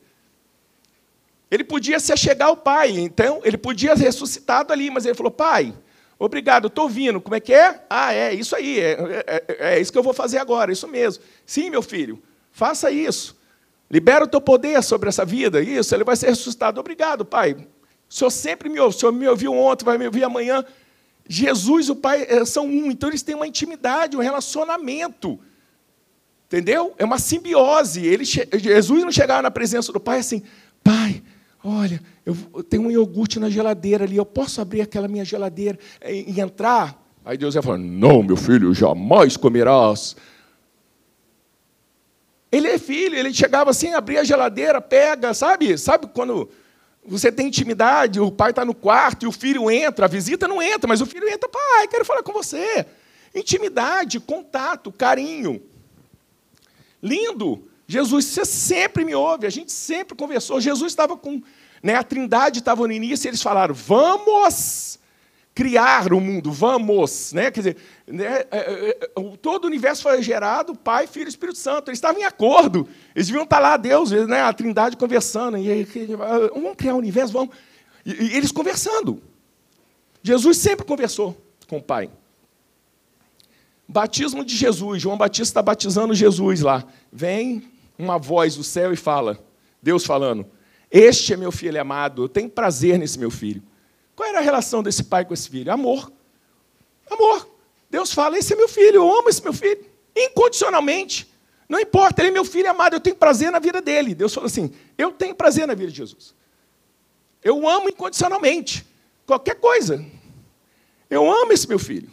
Ele 1.50 1.62
podia 1.62 2.00
se 2.00 2.12
achegar 2.12 2.48
ao 2.48 2.56
Pai, 2.56 2.90
então 2.90 3.40
ele 3.44 3.56
podia 3.56 3.96
ser 3.96 4.04
ressuscitado 4.04 4.72
ali, 4.72 4.90
mas 4.90 5.06
ele 5.06 5.14
falou: 5.14 5.30
Pai, 5.30 5.72
obrigado, 6.18 6.66
estou 6.66 6.84
ouvindo. 6.84 7.20
Como 7.20 7.34
é 7.34 7.40
que 7.40 7.52
é? 7.52 7.84
Ah, 7.88 8.12
é 8.12 8.34
isso 8.34 8.56
aí, 8.56 8.80
é, 8.80 8.92
é, 8.92 9.44
é, 9.48 9.74
é 9.74 9.80
isso 9.80 9.92
que 9.92 9.98
eu 9.98 10.02
vou 10.02 10.12
fazer 10.14 10.38
agora, 10.38 10.72
isso 10.72 10.88
mesmo. 10.88 11.22
Sim, 11.44 11.70
meu 11.70 11.82
filho, 11.82 12.20
faça 12.50 12.90
isso. 12.90 13.36
Libera 13.88 14.24
o 14.24 14.28
teu 14.28 14.40
poder 14.40 14.82
sobre 14.82 15.08
essa 15.08 15.24
vida, 15.24 15.62
isso, 15.62 15.94
ele 15.94 16.02
vai 16.02 16.16
ser 16.16 16.26
ressuscitado. 16.26 16.80
Obrigado, 16.80 17.24
Pai. 17.24 17.52
O 18.08 18.14
Senhor 18.14 18.30
sempre 18.30 18.68
me 18.68 18.80
ouve, 18.80 18.96
o 18.96 18.98
Senhor 18.98 19.12
me 19.12 19.28
ouviu 19.28 19.52
ontem, 19.52 19.84
vai 19.84 19.98
me 19.98 20.06
ouvir 20.06 20.24
amanhã. 20.24 20.64
Jesus 21.28 21.88
e 21.88 21.92
o 21.92 21.96
Pai 21.96 22.26
eh, 22.28 22.44
são 22.44 22.66
um, 22.66 22.90
então 22.90 23.08
eles 23.08 23.22
têm 23.22 23.34
uma 23.34 23.46
intimidade, 23.46 24.16
um 24.16 24.20
relacionamento. 24.20 25.38
Entendeu? 26.46 26.94
É 26.98 27.04
uma 27.04 27.18
simbiose. 27.18 28.06
Ele, 28.06 28.24
Jesus 28.24 29.02
não 29.02 29.10
chegava 29.10 29.42
na 29.42 29.50
presença 29.50 29.92
do 29.92 29.98
Pai 29.98 30.18
assim, 30.18 30.42
Pai, 30.82 31.22
olha, 31.66 32.00
eu 32.24 32.34
tenho 32.62 32.84
um 32.84 32.90
iogurte 32.90 33.38
na 33.38 33.50
geladeira 33.50 34.04
ali, 34.04 34.16
eu 34.16 34.26
posso 34.26 34.60
abrir 34.60 34.80
aquela 34.80 35.08
minha 35.08 35.24
geladeira 35.24 35.78
e, 36.04 36.32
e 36.32 36.40
entrar? 36.40 37.02
Aí 37.24 37.36
Deus 37.36 37.54
ia 37.54 37.62
falar, 37.62 37.78
não, 37.78 38.22
meu 38.22 38.36
filho, 38.36 38.72
jamais 38.72 39.36
comerás 39.36 40.16
ele 42.56 42.68
é 42.68 42.78
filho, 42.78 43.16
ele 43.16 43.32
chegava 43.32 43.70
assim, 43.70 43.92
abria 43.92 44.20
a 44.20 44.24
geladeira, 44.24 44.80
pega, 44.80 45.34
sabe? 45.34 45.76
Sabe 45.76 46.06
quando 46.08 46.48
você 47.04 47.30
tem 47.30 47.48
intimidade, 47.48 48.20
o 48.20 48.30
pai 48.30 48.50
está 48.50 48.64
no 48.64 48.74
quarto 48.74 49.24
e 49.24 49.28
o 49.28 49.32
filho 49.32 49.70
entra, 49.70 50.06
a 50.06 50.08
visita 50.08 50.48
não 50.48 50.62
entra, 50.62 50.88
mas 50.88 51.00
o 51.00 51.06
filho 51.06 51.28
entra, 51.28 51.48
pai, 51.48 51.88
quero 51.88 52.04
falar 52.04 52.22
com 52.22 52.32
você. 52.32 52.86
Intimidade, 53.34 54.18
contato, 54.20 54.90
carinho. 54.90 55.62
Lindo. 57.02 57.68
Jesus, 57.88 58.24
você 58.24 58.44
sempre 58.44 59.04
me 59.04 59.14
ouve, 59.14 59.46
a 59.46 59.50
gente 59.50 59.70
sempre 59.70 60.16
conversou. 60.16 60.60
Jesus 60.60 60.90
estava 60.90 61.16
com. 61.16 61.40
Né, 61.82 61.94
a 61.94 62.02
trindade 62.02 62.58
estava 62.58 62.86
no 62.86 62.92
início 62.92 63.26
e 63.26 63.30
eles 63.30 63.42
falaram: 63.42 63.74
vamos 63.74 64.98
criar 65.56 66.12
o 66.12 66.20
mundo, 66.20 66.52
vamos. 66.52 67.32
Né? 67.32 67.50
Quer 67.50 67.60
dizer, 67.60 67.76
né, 68.06 68.44
é, 68.50 68.58
é, 68.58 68.88
é, 68.90 69.08
todo 69.40 69.64
o 69.64 69.66
universo 69.66 70.02
foi 70.02 70.22
gerado, 70.22 70.74
Pai, 70.76 71.06
Filho 71.06 71.26
e 71.26 71.28
Espírito 71.30 71.58
Santo. 71.58 71.88
Eles 71.88 71.96
estavam 71.96 72.20
em 72.20 72.24
acordo. 72.24 72.86
Eles 73.14 73.26
deviam 73.26 73.44
estar 73.44 73.58
lá, 73.58 73.78
Deus, 73.78 74.10
né, 74.10 74.42
a 74.42 74.52
trindade 74.52 74.98
conversando. 74.98 75.56
E 75.56 75.70
aí, 75.70 75.88
vamos 76.52 76.76
criar 76.76 76.94
o 76.94 76.98
universo, 76.98 77.32
vamos. 77.32 77.56
E 78.04 78.36
eles 78.36 78.52
conversando. 78.52 79.22
Jesus 80.22 80.58
sempre 80.58 80.84
conversou 80.84 81.40
com 81.66 81.78
o 81.78 81.82
Pai. 81.82 82.10
Batismo 83.88 84.44
de 84.44 84.54
Jesus. 84.54 85.00
João 85.00 85.16
Batista 85.16 85.42
está 85.42 85.62
batizando 85.62 86.14
Jesus 86.14 86.60
lá. 86.60 86.84
Vem 87.10 87.70
uma 87.98 88.18
voz 88.18 88.56
do 88.56 88.62
céu 88.62 88.92
e 88.92 88.96
fala, 88.96 89.38
Deus 89.82 90.04
falando, 90.04 90.46
este 90.96 91.34
é 91.34 91.36
meu 91.36 91.52
filho 91.52 91.80
amado, 91.80 92.24
eu 92.24 92.28
tenho 92.28 92.48
prazer 92.48 92.98
nesse 92.98 93.18
meu 93.18 93.30
filho. 93.30 93.62
Qual 94.14 94.26
era 94.26 94.38
a 94.38 94.42
relação 94.42 94.82
desse 94.82 95.04
pai 95.04 95.24
com 95.24 95.34
esse 95.34 95.48
filho? 95.50 95.70
Amor. 95.70 96.10
Amor. 97.10 97.48
Deus 97.90 98.12
fala: 98.12 98.38
esse 98.38 98.54
é 98.54 98.56
meu 98.56 98.68
filho, 98.68 98.96
eu 98.96 99.18
amo 99.18 99.28
esse 99.28 99.42
meu 99.42 99.52
filho. 99.52 99.84
Incondicionalmente. 100.16 101.30
Não 101.68 101.78
importa, 101.78 102.22
ele 102.22 102.28
é 102.28 102.32
meu 102.32 102.44
filho 102.44 102.70
amado, 102.70 102.94
eu 102.94 103.00
tenho 103.00 103.16
prazer 103.16 103.50
na 103.50 103.58
vida 103.58 103.82
dele. 103.82 104.14
Deus 104.14 104.32
falou 104.32 104.46
assim: 104.46 104.72
eu 104.96 105.12
tenho 105.12 105.34
prazer 105.34 105.66
na 105.66 105.74
vida 105.74 105.90
de 105.90 105.98
Jesus. 105.98 106.34
Eu 107.44 107.68
amo 107.68 107.88
incondicionalmente. 107.88 108.86
Qualquer 109.26 109.56
coisa. 109.56 110.04
Eu 111.10 111.30
amo 111.30 111.52
esse 111.52 111.68
meu 111.68 111.78
filho. 111.78 112.10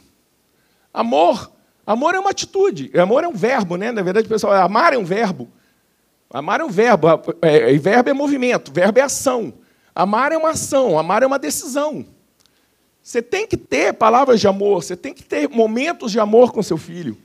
Amor. 0.94 1.52
Amor 1.86 2.16
é 2.16 2.20
uma 2.20 2.32
atitude. 2.32 2.92
Amor 3.00 3.24
é 3.24 3.28
um 3.28 3.34
verbo, 3.34 3.78
né? 3.78 3.92
Na 3.92 4.02
verdade, 4.02 4.28
pessoal, 4.28 4.54
amar 4.54 4.94
é 4.94 4.98
um 4.98 5.06
verbo. 5.06 5.50
Amar 6.34 6.62
é 6.62 6.63
um 6.63 6.70
verbo. 6.70 7.08
É, 7.44 7.74
é, 7.74 7.78
verbo 7.78 8.10
é 8.10 8.13
movimento, 8.13 8.74
verbo 8.74 8.98
é 8.98 9.04
ação. 9.04 9.54
Amar 9.94 10.32
é 10.32 10.38
uma 10.38 10.50
ação, 10.50 10.98
amar 10.98 11.22
é 11.22 11.28
uma 11.28 11.38
decisão. 11.38 12.04
Você 13.04 13.22
tem 13.22 13.46
que 13.46 13.56
ter 13.56 13.94
palavras 13.94 14.40
de 14.40 14.48
amor, 14.48 14.84
você 14.84 14.98
tem 14.98 15.13
que 15.13 15.24
ter 15.24 15.48
momentos 15.48 16.12
de 16.12 16.20
amor 16.20 16.52
com 16.52 16.63
seu 16.63 16.78
filho. 16.78 17.16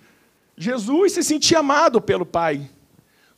Jesus 0.54 1.12
se 1.12 1.22
sentia 1.22 1.60
amado 1.60 2.02
pelo 2.02 2.26
Pai. 2.26 2.68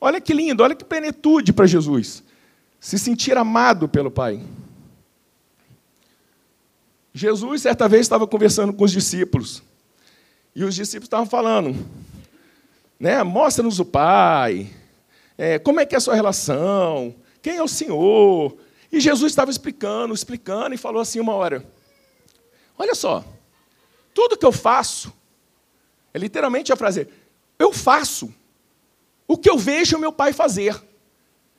Olha 0.01 0.21
que 0.21 0.35
lindo, 0.35 0.63
olha 0.63 0.75
que 0.75 0.85
plenitude 0.85 1.53
para 1.53 1.67
Jesus. 1.67 2.25
Se 2.81 2.99
sentir 2.99 3.37
amado 3.37 3.87
pelo 3.89 4.11
Pai. 4.11 4.43
Jesus, 7.13 7.63
certa 7.63 7.87
vez, 7.89 8.03
estava 8.03 8.27
conversando 8.27 8.73
com 8.73 8.85
os 8.85 8.91
discípulos. 8.91 9.63
E 10.57 10.65
os 10.65 10.75
discípulos 10.75 11.07
estavam 11.07 11.27
falando, 11.27 11.77
né? 12.99 13.23
Mostra-nos 13.23 13.79
o 13.79 13.85
Pai. 13.85 14.80
É, 15.43 15.59
como 15.59 15.81
é 15.81 15.87
que 15.87 15.95
é 15.95 15.99
a 15.99 16.01
sua 16.03 16.15
relação? 16.15 17.15
Quem 17.41 17.57
é 17.57 17.63
o 17.63 17.67
Senhor? 17.67 18.59
E 18.93 19.01
Jesus 19.01 19.33
estava 19.33 19.51
explicando, 19.51 20.13
explicando, 20.13 20.75
e 20.75 20.77
falou 20.77 21.01
assim 21.01 21.19
uma 21.19 21.33
hora: 21.33 21.67
Olha 22.77 22.95
só, 22.95 23.25
tudo 24.13 24.37
que 24.37 24.45
eu 24.45 24.53
faço, 24.53 25.11
é 26.13 26.19
literalmente 26.19 26.71
a 26.75 26.77
frase, 26.77 27.09
eu 27.59 27.73
faço 27.73 28.31
o 29.27 29.35
que 29.39 29.49
eu 29.49 29.57
vejo 29.57 29.99
meu 29.99 30.13
pai 30.13 30.35
fazer. 30.35 30.79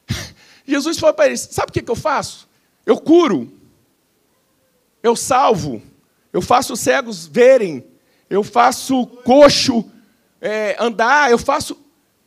Jesus 0.63 0.99
falou 0.99 1.15
para 1.15 1.25
eles: 1.25 1.49
Sabe 1.51 1.71
o 1.71 1.73
que 1.73 1.89
eu 1.89 1.95
faço? 1.95 2.47
Eu 2.85 3.01
curo, 3.01 3.51
eu 5.01 5.15
salvo, 5.15 5.81
eu 6.31 6.43
faço 6.43 6.75
cegos 6.75 7.25
verem, 7.25 7.83
eu 8.29 8.43
faço 8.43 9.07
coxo 9.07 9.89
é, 10.39 10.75
andar, 10.79 11.31
eu 11.31 11.39
faço. 11.39 11.80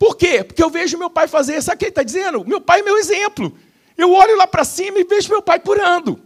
Por 0.04 0.16
quê? 0.18 0.44
Porque 0.44 0.62
eu 0.62 0.68
vejo 0.68 0.98
meu 0.98 1.08
pai 1.08 1.26
fazer. 1.26 1.62
Sabe 1.62 1.76
o 1.76 1.78
que 1.78 1.84
ele 1.86 1.90
está 1.92 2.02
dizendo? 2.02 2.44
Meu 2.44 2.60
pai 2.60 2.80
é 2.80 2.82
meu 2.82 2.98
exemplo. 2.98 3.56
Eu 3.96 4.12
olho 4.12 4.36
lá 4.36 4.46
para 4.46 4.62
cima 4.62 4.98
e 4.98 5.04
vejo 5.04 5.30
meu 5.30 5.40
pai 5.40 5.58
curando. 5.58 6.20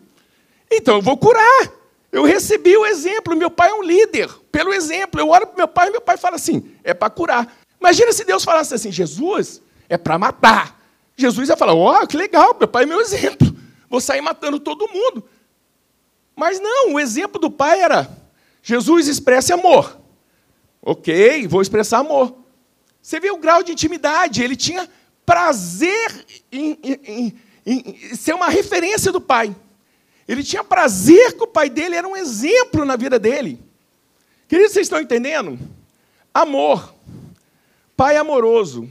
Então 0.68 0.96
eu 0.96 1.00
vou 1.00 1.16
curar. 1.16 1.72
Eu 2.10 2.24
recebi 2.24 2.76
o 2.76 2.84
exemplo. 2.84 3.36
Meu 3.36 3.52
pai 3.52 3.70
é 3.70 3.74
um 3.74 3.84
líder. 3.84 4.28
Pelo 4.50 4.74
exemplo, 4.74 5.20
eu 5.20 5.28
olho 5.28 5.46
para 5.46 5.56
meu 5.56 5.68
pai 5.68 5.86
e 5.86 5.90
meu 5.92 6.00
pai 6.00 6.16
fala 6.16 6.34
assim: 6.34 6.74
é 6.82 6.92
para 6.92 7.08
curar. 7.08 7.56
Imagina 7.78 8.12
se 8.12 8.24
Deus 8.24 8.42
falasse 8.42 8.74
assim: 8.74 8.90
Jesus 8.90 9.62
é 9.88 9.96
para 9.96 10.18
matar. 10.18 10.76
Jesus 11.16 11.48
ia 11.48 11.56
falar: 11.56 11.74
ó, 11.74 12.02
oh, 12.02 12.06
que 12.08 12.16
legal, 12.16 12.56
meu 12.58 12.66
pai 12.66 12.82
é 12.82 12.86
meu 12.86 13.00
exemplo. 13.00 13.46
Vou 13.88 14.00
sair 14.00 14.20
matando 14.20 14.58
todo 14.58 14.88
mundo. 14.88 15.22
Mas 16.34 16.58
não, 16.58 16.94
o 16.94 16.98
exemplo 16.98 17.40
do 17.40 17.48
pai 17.48 17.80
era: 17.80 18.10
Jesus 18.60 19.06
expresse 19.06 19.52
amor. 19.52 19.96
Ok, 20.82 21.46
vou 21.46 21.62
expressar 21.62 21.98
amor. 21.98 22.47
Você 23.08 23.20
vê 23.20 23.30
o 23.30 23.38
grau 23.38 23.62
de 23.62 23.72
intimidade. 23.72 24.42
Ele 24.42 24.56
tinha 24.56 24.88
prazer 25.24 26.26
em, 26.50 26.78
em, 26.82 27.00
em 27.06 27.38
em 27.68 28.14
ser 28.14 28.34
uma 28.34 28.48
referência 28.48 29.12
do 29.12 29.20
pai. 29.20 29.54
Ele 30.26 30.42
tinha 30.42 30.64
prazer 30.64 31.34
que 31.34 31.42
o 31.42 31.46
pai 31.46 31.68
dele 31.68 31.96
era 31.96 32.08
um 32.08 32.16
exemplo 32.16 32.84
na 32.86 32.96
vida 32.96 33.18
dele. 33.18 33.60
Queridos, 34.48 34.72
vocês 34.72 34.86
estão 34.86 35.00
entendendo? 35.00 35.58
Amor. 36.32 36.94
Pai 37.94 38.16
amoroso. 38.16 38.90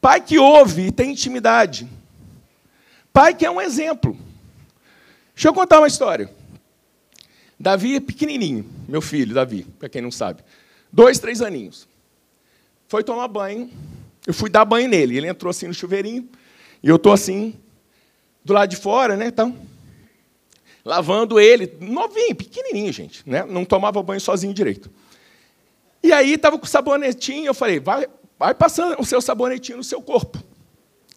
Pai 0.00 0.20
que 0.20 0.38
ouve 0.38 0.86
e 0.86 0.92
tem 0.92 1.10
intimidade. 1.10 1.88
Pai 3.12 3.34
que 3.34 3.44
é 3.44 3.50
um 3.50 3.60
exemplo. 3.60 4.16
Deixa 5.34 5.48
eu 5.48 5.54
contar 5.54 5.80
uma 5.80 5.88
história. 5.88 6.30
Davi 7.58 7.96
é 7.96 8.00
pequenininho, 8.00 8.68
meu 8.88 9.00
filho, 9.00 9.34
Davi, 9.34 9.64
para 9.78 9.88
quem 9.88 10.02
não 10.02 10.12
sabe. 10.12 10.44
Dois, 10.92 11.18
três 11.18 11.42
aninhos. 11.42 11.88
Foi 12.94 13.02
tomar 13.02 13.26
banho. 13.26 13.68
Eu 14.24 14.32
fui 14.32 14.48
dar 14.48 14.64
banho 14.64 14.88
nele. 14.88 15.16
Ele 15.16 15.26
entrou 15.26 15.50
assim 15.50 15.66
no 15.66 15.74
chuveirinho. 15.74 16.28
E 16.80 16.88
eu 16.88 16.94
estou 16.94 17.12
assim, 17.12 17.58
do 18.44 18.52
lado 18.52 18.70
de 18.70 18.76
fora, 18.76 19.16
né? 19.16 19.26
Então, 19.26 19.58
lavando 20.84 21.40
ele, 21.40 21.76
novinho, 21.80 22.36
pequenininho, 22.36 22.92
gente, 22.92 23.28
né? 23.28 23.44
Não 23.46 23.64
tomava 23.64 24.00
banho 24.00 24.20
sozinho 24.20 24.54
direito. 24.54 24.92
E 26.04 26.12
aí 26.12 26.34
estava 26.34 26.56
com 26.56 26.66
o 26.66 26.68
sabonetinho, 26.68 27.46
eu 27.48 27.54
falei, 27.54 27.80
vai, 27.80 28.06
vai 28.38 28.54
passando 28.54 28.94
o 29.00 29.04
seu 29.04 29.20
sabonetinho 29.20 29.78
no 29.78 29.82
seu 29.82 30.00
corpo, 30.00 30.40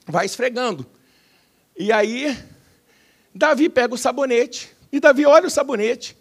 vai 0.08 0.26
esfregando. 0.26 0.84
E 1.78 1.92
aí, 1.92 2.36
Davi 3.36 3.70
pega 3.70 3.94
o 3.94 4.00
sabonete, 4.00 4.68
e 4.92 5.00
Davi 5.00 5.28
olha 5.28 5.46
o 5.46 5.52
sabonete, 5.52 6.18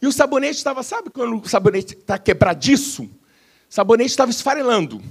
e 0.00 0.06
o 0.06 0.12
sabonete 0.12 0.56
estava, 0.56 0.82
sabe 0.82 1.10
quando 1.10 1.42
o 1.42 1.46
sabonete 1.46 1.92
está 1.92 2.16
quebradiço? 2.16 3.10
Sabonete 3.74 4.10
estava 4.10 4.30
esfarelando. 4.30 5.02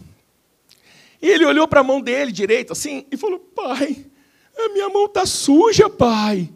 E 1.21 1.27
ele 1.27 1.45
olhou 1.45 1.67
para 1.67 1.81
a 1.81 1.83
mão 1.83 1.99
dele 1.99 2.31
direito, 2.31 2.71
assim, 2.71 3.05
e 3.11 3.17
falou: 3.17 3.37
Pai, 3.37 4.05
a 4.57 4.69
minha 4.69 4.87
mão 4.87 5.03
está 5.03 5.25
suja, 5.25 5.89
pai. 5.89 6.49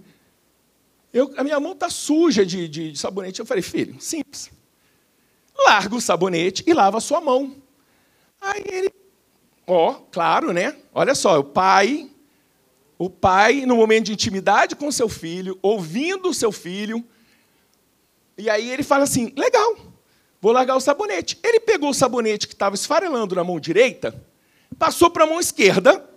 Eu, 1.11 1.33
a 1.35 1.43
minha 1.43 1.59
mão 1.59 1.73
está 1.73 1.89
suja 1.89 2.45
de, 2.45 2.69
de, 2.69 2.93
de, 2.93 2.97
sabonete. 2.97 3.41
Eu 3.41 3.45
falei, 3.45 3.61
filho, 3.61 3.99
simples. 3.99 4.49
Larga 5.65 5.95
o 5.95 5.99
sabonete 5.99 6.63
e 6.65 6.73
lava 6.73 6.99
a 6.99 7.01
sua 7.01 7.19
mão. 7.19 7.53
Aí 8.39 8.63
ele, 8.65 8.93
ó, 9.67 9.95
claro, 10.09 10.53
né? 10.53 10.77
Olha 10.93 11.13
só, 11.13 11.37
o 11.37 11.43
pai, 11.43 12.09
o 12.97 13.09
pai, 13.09 13.65
no 13.65 13.75
momento 13.75 14.05
de 14.05 14.13
intimidade 14.13 14.77
com 14.77 14.89
seu 14.93 15.09
filho, 15.09 15.59
ouvindo 15.61 16.29
o 16.29 16.33
seu 16.33 16.53
filho, 16.53 17.03
e 18.37 18.49
aí 18.49 18.71
ele 18.71 18.81
fala 18.81 19.03
assim: 19.03 19.33
legal, 19.35 19.86
Vou 20.41 20.51
largar 20.51 20.75
o 20.75 20.81
sabonete. 20.81 21.37
Ele 21.43 21.59
pegou 21.59 21.89
o 21.89 21.93
sabonete 21.93 22.47
que 22.47 22.53
estava 22.53 22.75
esfarelando 22.75 23.35
na 23.35 23.43
mão 23.43 23.59
direita, 23.59 24.13
passou 24.77 25.09
para 25.09 25.23
a 25.23 25.27
mão 25.27 25.39
esquerda 25.39 26.07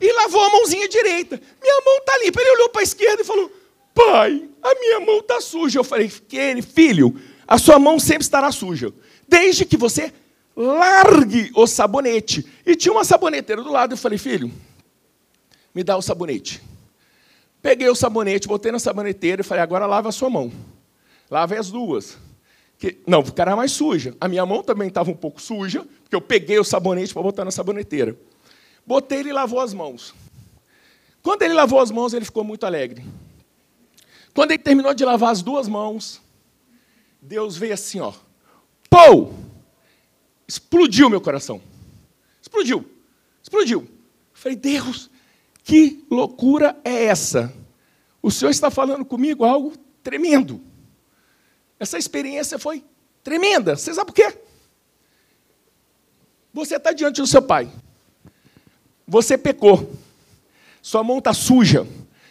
e 0.00 0.12
lavou 0.12 0.42
a 0.42 0.50
mãozinha 0.50 0.88
direita. 0.88 1.40
Minha 1.60 1.80
mão 1.84 1.98
está 1.98 2.18
limpa. 2.18 2.40
Ele 2.40 2.50
olhou 2.50 2.68
para 2.68 2.80
a 2.80 2.84
esquerda 2.84 3.22
e 3.22 3.24
falou: 3.24 3.50
Pai, 3.94 4.48
a 4.62 4.74
minha 4.74 5.00
mão 5.00 5.18
está 5.18 5.40
suja. 5.40 5.78
Eu 5.78 5.84
falei: 5.84 6.08
Filho, 6.08 7.20
a 7.46 7.58
sua 7.58 7.78
mão 7.78 7.98
sempre 7.98 8.22
estará 8.22 8.50
suja, 8.50 8.92
desde 9.26 9.64
que 9.64 9.76
você 9.76 10.12
largue 10.56 11.50
o 11.54 11.66
sabonete. 11.66 12.46
E 12.66 12.74
tinha 12.74 12.92
uma 12.92 13.04
saboneteira 13.04 13.62
do 13.62 13.70
lado. 13.70 13.92
Eu 13.92 13.98
falei: 13.98 14.18
Filho, 14.18 14.52
me 15.74 15.84
dá 15.84 15.96
o 15.96 16.02
sabonete. 16.02 16.62
Peguei 17.60 17.88
o 17.88 17.94
sabonete, 17.94 18.46
botei 18.46 18.70
na 18.70 18.78
saboneteira 18.78 19.42
e 19.42 19.44
falei: 19.44 19.62
Agora 19.62 19.86
lava 19.86 20.08
a 20.08 20.12
sua 20.12 20.30
mão. 20.30 20.52
Lave 21.30 21.56
as 21.56 21.70
duas. 21.70 22.18
Que, 22.78 23.00
não, 23.06 23.24
ficará 23.24 23.56
mais 23.56 23.72
suja. 23.72 24.16
A 24.20 24.28
minha 24.28 24.46
mão 24.46 24.62
também 24.62 24.88
estava 24.88 25.10
um 25.10 25.16
pouco 25.16 25.42
suja, 25.42 25.84
porque 26.02 26.14
eu 26.14 26.20
peguei 26.20 26.58
o 26.58 26.64
sabonete 26.64 27.12
para 27.12 27.22
botar 27.22 27.44
na 27.44 27.50
saboneteira. 27.50 28.16
Botei 28.86 29.18
ele 29.18 29.30
e 29.30 29.32
lavou 29.32 29.60
as 29.60 29.74
mãos. 29.74 30.14
Quando 31.22 31.42
ele 31.42 31.54
lavou 31.54 31.80
as 31.80 31.90
mãos, 31.90 32.14
ele 32.14 32.24
ficou 32.24 32.44
muito 32.44 32.64
alegre. 32.64 33.04
Quando 34.32 34.52
ele 34.52 34.62
terminou 34.62 34.94
de 34.94 35.04
lavar 35.04 35.32
as 35.32 35.42
duas 35.42 35.66
mãos, 35.66 36.22
Deus 37.20 37.56
veio 37.56 37.74
assim, 37.74 38.00
ó. 38.00 38.12
Pou! 38.88 39.34
Explodiu 40.46 41.10
meu 41.10 41.20
coração. 41.20 41.60
Explodiu. 42.40 42.88
Explodiu. 43.42 43.88
falei, 44.32 44.56
Deus, 44.56 45.10
que 45.64 46.04
loucura 46.10 46.78
é 46.84 47.04
essa? 47.04 47.52
O 48.22 48.30
Senhor 48.30 48.50
está 48.50 48.70
falando 48.70 49.04
comigo 49.04 49.44
algo 49.44 49.76
tremendo. 50.02 50.60
Essa 51.78 51.98
experiência 51.98 52.58
foi 52.58 52.84
tremenda. 53.22 53.76
Você 53.76 53.92
sabe 53.94 54.06
por 54.06 54.14
quê? 54.14 54.36
Você 56.52 56.76
está 56.76 56.92
diante 56.92 57.20
do 57.20 57.26
seu 57.26 57.42
pai. 57.42 57.70
Você 59.06 59.38
pecou. 59.38 59.92
Sua 60.82 61.04
mão 61.04 61.18
está 61.18 61.32
suja. 61.32 61.86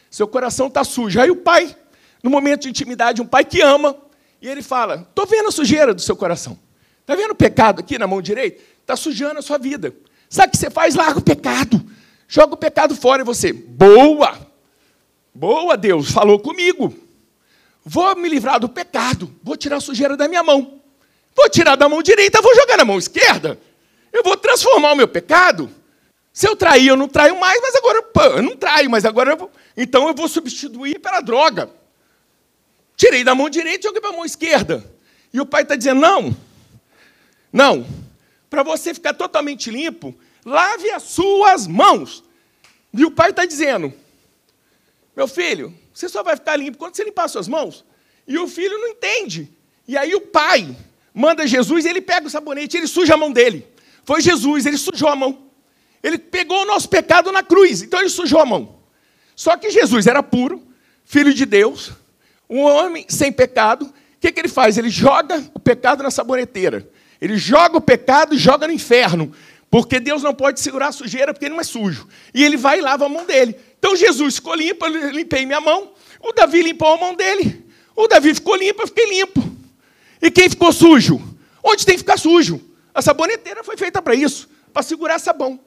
Seu 0.10 0.28
coração 0.28 0.68
está 0.68 0.84
sujo. 0.84 1.20
Aí 1.20 1.30
o 1.30 1.36
pai, 1.36 1.76
no 2.24 2.30
momento 2.30 2.62
de 2.62 2.70
intimidade, 2.70 3.22
um 3.22 3.28
pai 3.28 3.46
que 3.46 3.62
ama, 3.62 3.96
e 4.42 4.48
ele 4.48 4.62
fala: 4.62 5.08
Estou 5.10 5.26
vendo 5.26 5.50
a 5.50 5.52
sujeira 5.52 5.94
do 5.94 6.02
seu 6.02 6.16
coração. 6.16 6.58
Está 7.02 7.16
vendo 7.16 7.32
o 7.32 7.36
pecado 7.36 7.80
aqui 7.80 7.98
na 7.98 8.08
mão 8.08 8.22
direita? 8.22 8.62
Está 8.82 8.96
sujando 8.96 9.40
a 9.40 9.42
sua 9.42 9.58
vida. 9.58 9.96
Sabe 10.30 10.50
o 10.50 10.52
que 10.52 10.58
você 10.58 10.70
faz? 10.70 10.96
Larga 10.96 11.20
o 11.20 11.24
pecado. 11.24 11.82
Joga 12.28 12.54
o 12.54 12.58
pecado 12.58 12.96
fora 12.96 13.22
e 13.22 13.26
você, 13.26 13.54
boa! 13.54 14.46
Boa, 15.34 15.78
Deus, 15.78 16.12
falou 16.12 16.40
comigo. 16.40 16.94
Vou 17.90 18.16
me 18.16 18.28
livrar 18.28 18.60
do 18.60 18.68
pecado. 18.68 19.34
Vou 19.42 19.56
tirar 19.56 19.78
a 19.78 19.82
sujeira 19.82 20.18
da 20.18 20.28
minha 20.28 20.44
mão. 20.44 20.82
Vou 21.34 21.50
tirar 21.50 21.76
da 21.76 21.88
mão 21.88 22.04
direita, 22.04 22.42
vou 22.42 22.54
jogar 22.54 22.78
na 22.78 22.84
mão 22.84 22.98
esquerda. 22.98 23.60
Eu 24.12 24.24
vou 24.24 24.36
transformar 24.36 24.92
o 24.92 24.96
meu 24.96 25.08
pecado 25.08 25.72
se 26.38 26.48
eu 26.48 26.56
trair, 26.56 26.90
eu 26.90 26.96
não 26.96 27.08
traio 27.08 27.40
mais, 27.40 27.60
mas 27.62 27.74
agora 27.76 28.04
pô, 28.04 28.22
eu 28.22 28.44
não 28.44 28.56
traio, 28.56 28.92
mas 28.92 29.06
agora 29.06 29.32
eu 29.32 29.38
vou, 29.38 29.52
então 29.76 30.08
eu 30.08 30.14
vou 30.14 30.28
substituir 30.28 31.00
pela 31.00 31.20
droga. 31.20 31.68
Tirei 32.96 33.24
da 33.24 33.34
mão 33.34 33.50
direita 33.50 33.80
e 33.80 33.84
joguei 33.88 34.00
para 34.00 34.12
a 34.12 34.14
mão 34.14 34.24
esquerda. 34.24 34.86
E 35.34 35.42
o 35.42 35.48
pai 35.48 35.64
está 35.64 35.76
dizendo: 35.76 36.00
não, 36.00 36.38
não, 37.52 37.88
para 38.52 38.62
você 38.62 38.94
ficar 38.94 39.16
totalmente 39.16 39.72
limpo, 39.72 40.14
lave 40.46 40.92
as 40.92 41.02
suas 41.02 41.66
mãos. 41.66 42.24
E 42.94 43.04
o 43.04 43.10
pai 43.10 43.32
está 43.32 43.44
dizendo: 43.44 43.92
meu 45.16 45.28
filho, 45.28 45.74
você 45.98 46.08
só 46.08 46.22
vai 46.22 46.36
ficar 46.36 46.56
limpo 46.56 46.78
quando 46.78 46.96
você 46.96 47.04
limpar 47.04 47.24
as 47.24 47.32
suas 47.32 47.48
mãos. 47.48 47.84
E 48.28 48.38
o 48.38 48.48
filho 48.48 48.78
não 48.78 48.90
entende. 48.90 49.52
E 49.88 49.98
aí 49.98 50.14
o 50.14 50.22
pai 50.22 50.78
manda 51.12 51.48
Jesus 51.48 51.86
ele 51.88 52.02
pega 52.02 52.28
o 52.28 52.30
sabonete, 52.30 52.78
ele 52.78 52.86
suja 52.86 53.16
a 53.16 53.18
mão 53.18 53.32
dele. 53.32 53.68
Foi 54.06 54.22
Jesus, 54.22 54.68
ele 54.68 54.78
sujou 54.78 55.10
a 55.10 55.16
mão. 55.16 55.50
Ele 56.04 56.20
pegou 56.20 56.62
o 56.62 56.66
nosso 56.66 56.88
pecado 56.88 57.32
na 57.32 57.42
cruz, 57.42 57.82
então 57.82 58.00
ele 58.00 58.10
sujou 58.10 58.40
a 58.40 58.46
mão. 58.46 58.78
Só 59.36 59.58
que 59.58 59.72
Jesus 59.72 60.06
era 60.06 60.22
puro, 60.22 60.62
filho 61.04 61.34
de 61.34 61.48
Deus, 61.48 61.94
um 62.48 62.62
homem 62.62 63.08
sem 63.10 63.32
pecado. 63.32 63.86
O 63.86 63.94
que, 64.20 64.32
que 64.32 64.40
ele 64.40 64.48
faz? 64.50 64.78
Ele 64.78 64.92
joga 64.92 65.50
o 65.52 65.60
pecado 65.60 66.04
na 66.04 66.12
saboneteira. 66.12 66.88
Ele 67.20 67.38
joga 67.38 67.76
o 67.76 67.82
pecado 67.82 68.36
e 68.36 68.38
joga 68.38 68.68
no 68.68 68.74
inferno. 68.74 69.34
Porque 69.70 70.00
Deus 70.00 70.24
não 70.24 70.34
pode 70.34 70.60
segurar 70.60 70.88
a 70.88 70.92
sujeira 70.92 71.34
porque 71.34 71.46
ele 71.46 71.54
não 71.54 71.62
é 71.62 71.64
sujo. 71.64 72.08
E 72.34 72.44
ele 72.44 72.58
vai 72.58 72.80
e 72.80 72.82
lava 72.82 73.06
a 73.06 73.10
mão 73.10 73.26
dele. 73.26 73.56
Então 73.78 73.96
Jesus 73.96 74.36
ficou 74.36 74.56
limpo, 74.56 74.86
eu 74.86 75.12
limpei 75.12 75.46
minha 75.46 75.60
mão. 75.60 75.94
O 76.22 76.32
Davi 76.32 76.62
limpou 76.62 76.94
a 76.94 76.98
mão 76.98 77.14
dele. 77.14 77.66
O 77.96 78.08
Davi 78.08 78.34
ficou 78.34 78.56
limpo, 78.56 78.84
eu 78.84 78.88
fiquei 78.88 79.06
limpo. 79.06 79.44
E 80.22 80.32
quem 80.32 80.50
ficou 80.50 80.72
sujo? 80.72 81.22
Onde 81.64 81.86
tem 81.86 81.96
que 81.96 82.00
ficar 82.00 82.18
sujo? 82.18 82.62
A 82.94 83.02
saboneteira 83.02 83.64
foi 83.64 83.76
feita 83.78 84.02
para 84.02 84.16
isso 84.16 84.50
para 84.78 84.84
segurar 84.84 85.20
sabão 85.20 85.60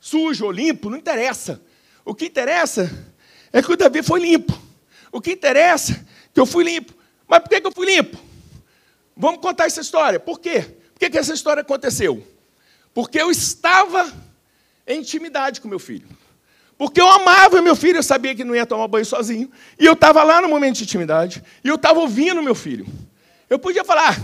sujo 0.00 0.44
ou 0.44 0.52
limpo, 0.52 0.90
não 0.90 0.96
interessa. 0.96 1.60
O 2.04 2.14
que 2.14 2.26
interessa 2.26 2.90
é 3.52 3.62
que 3.62 3.72
o 3.72 3.76
Davi 3.76 4.02
foi 4.02 4.20
limpo. 4.20 4.52
O 5.10 5.20
que 5.20 5.32
interessa 5.32 5.92
é 5.92 6.04
que 6.34 6.40
eu 6.40 6.46
fui 6.46 6.64
limpo. 6.64 6.92
Mas 7.26 7.40
por 7.40 7.48
que 7.48 7.66
eu 7.66 7.72
fui 7.72 7.86
limpo? 7.86 8.18
Vamos 9.16 9.40
contar 9.40 9.66
essa 9.66 9.80
história. 9.80 10.20
Por 10.20 10.38
quê? 10.38 10.60
Por 10.94 11.10
que, 11.10 11.18
essa 11.18 11.34
história 11.34 11.60
aconteceu? 11.60 12.26
Porque 12.98 13.22
eu 13.22 13.30
estava 13.30 14.12
em 14.84 14.98
intimidade 14.98 15.60
com 15.60 15.68
meu 15.68 15.78
filho. 15.78 16.08
Porque 16.76 17.00
eu 17.00 17.06
amava 17.08 17.62
meu 17.62 17.76
filho, 17.76 17.98
eu 17.98 18.02
sabia 18.02 18.34
que 18.34 18.42
não 18.42 18.56
ia 18.56 18.66
tomar 18.66 18.88
banho 18.88 19.06
sozinho. 19.06 19.48
E 19.78 19.86
eu 19.86 19.92
estava 19.92 20.24
lá 20.24 20.40
no 20.40 20.48
momento 20.48 20.78
de 20.78 20.82
intimidade. 20.82 21.40
E 21.62 21.68
eu 21.68 21.76
estava 21.76 22.00
ouvindo 22.00 22.42
meu 22.42 22.56
filho. 22.56 22.84
Eu 23.48 23.56
podia 23.56 23.84
falar, 23.84 24.20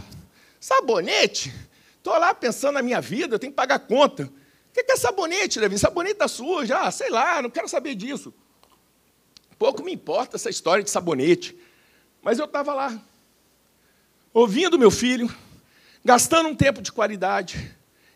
sabonete? 0.58 1.54
Estou 1.98 2.18
lá 2.18 2.34
pensando 2.34 2.74
na 2.74 2.82
minha 2.82 3.00
vida, 3.00 3.36
eu 3.36 3.38
tenho 3.38 3.52
que 3.52 3.56
pagar 3.56 3.78
conta 3.78 4.28
que 4.72 4.90
é 4.90 4.96
sabonete, 4.96 5.60
Davi? 5.60 5.78
Sabonete 5.78 6.14
está 6.14 6.26
sujo. 6.26 6.74
Ah, 6.74 6.90
sei 6.90 7.10
lá, 7.10 7.40
não 7.40 7.50
quero 7.50 7.68
saber 7.68 7.94
disso. 7.94 8.34
Pouco 9.56 9.84
me 9.84 9.92
importa 9.92 10.34
essa 10.34 10.50
história 10.50 10.82
de 10.82 10.90
sabonete. 10.90 11.56
Mas 12.20 12.40
eu 12.40 12.46
estava 12.46 12.74
lá, 12.74 13.00
ouvindo 14.32 14.76
meu 14.76 14.90
filho, 14.90 15.32
gastando 16.04 16.48
um 16.48 16.56
tempo 16.56 16.82
de 16.82 16.90
qualidade, 16.90 17.73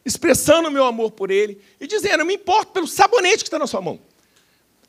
expressando 0.09 0.69
o 0.69 0.73
meu 0.73 0.85
amor 0.85 1.13
por 1.13 1.31
ele 1.31 1.61
e 1.79 1.87
dizendo: 1.87 2.21
eu 2.21 2.27
me 2.27 2.35
importo 2.35 2.73
pelo 2.73 2.89
sabonete 2.89 3.39
que 3.39 3.49
está 3.49 3.59
na 3.59 3.67
sua 3.67 3.83
mão. 3.83 4.01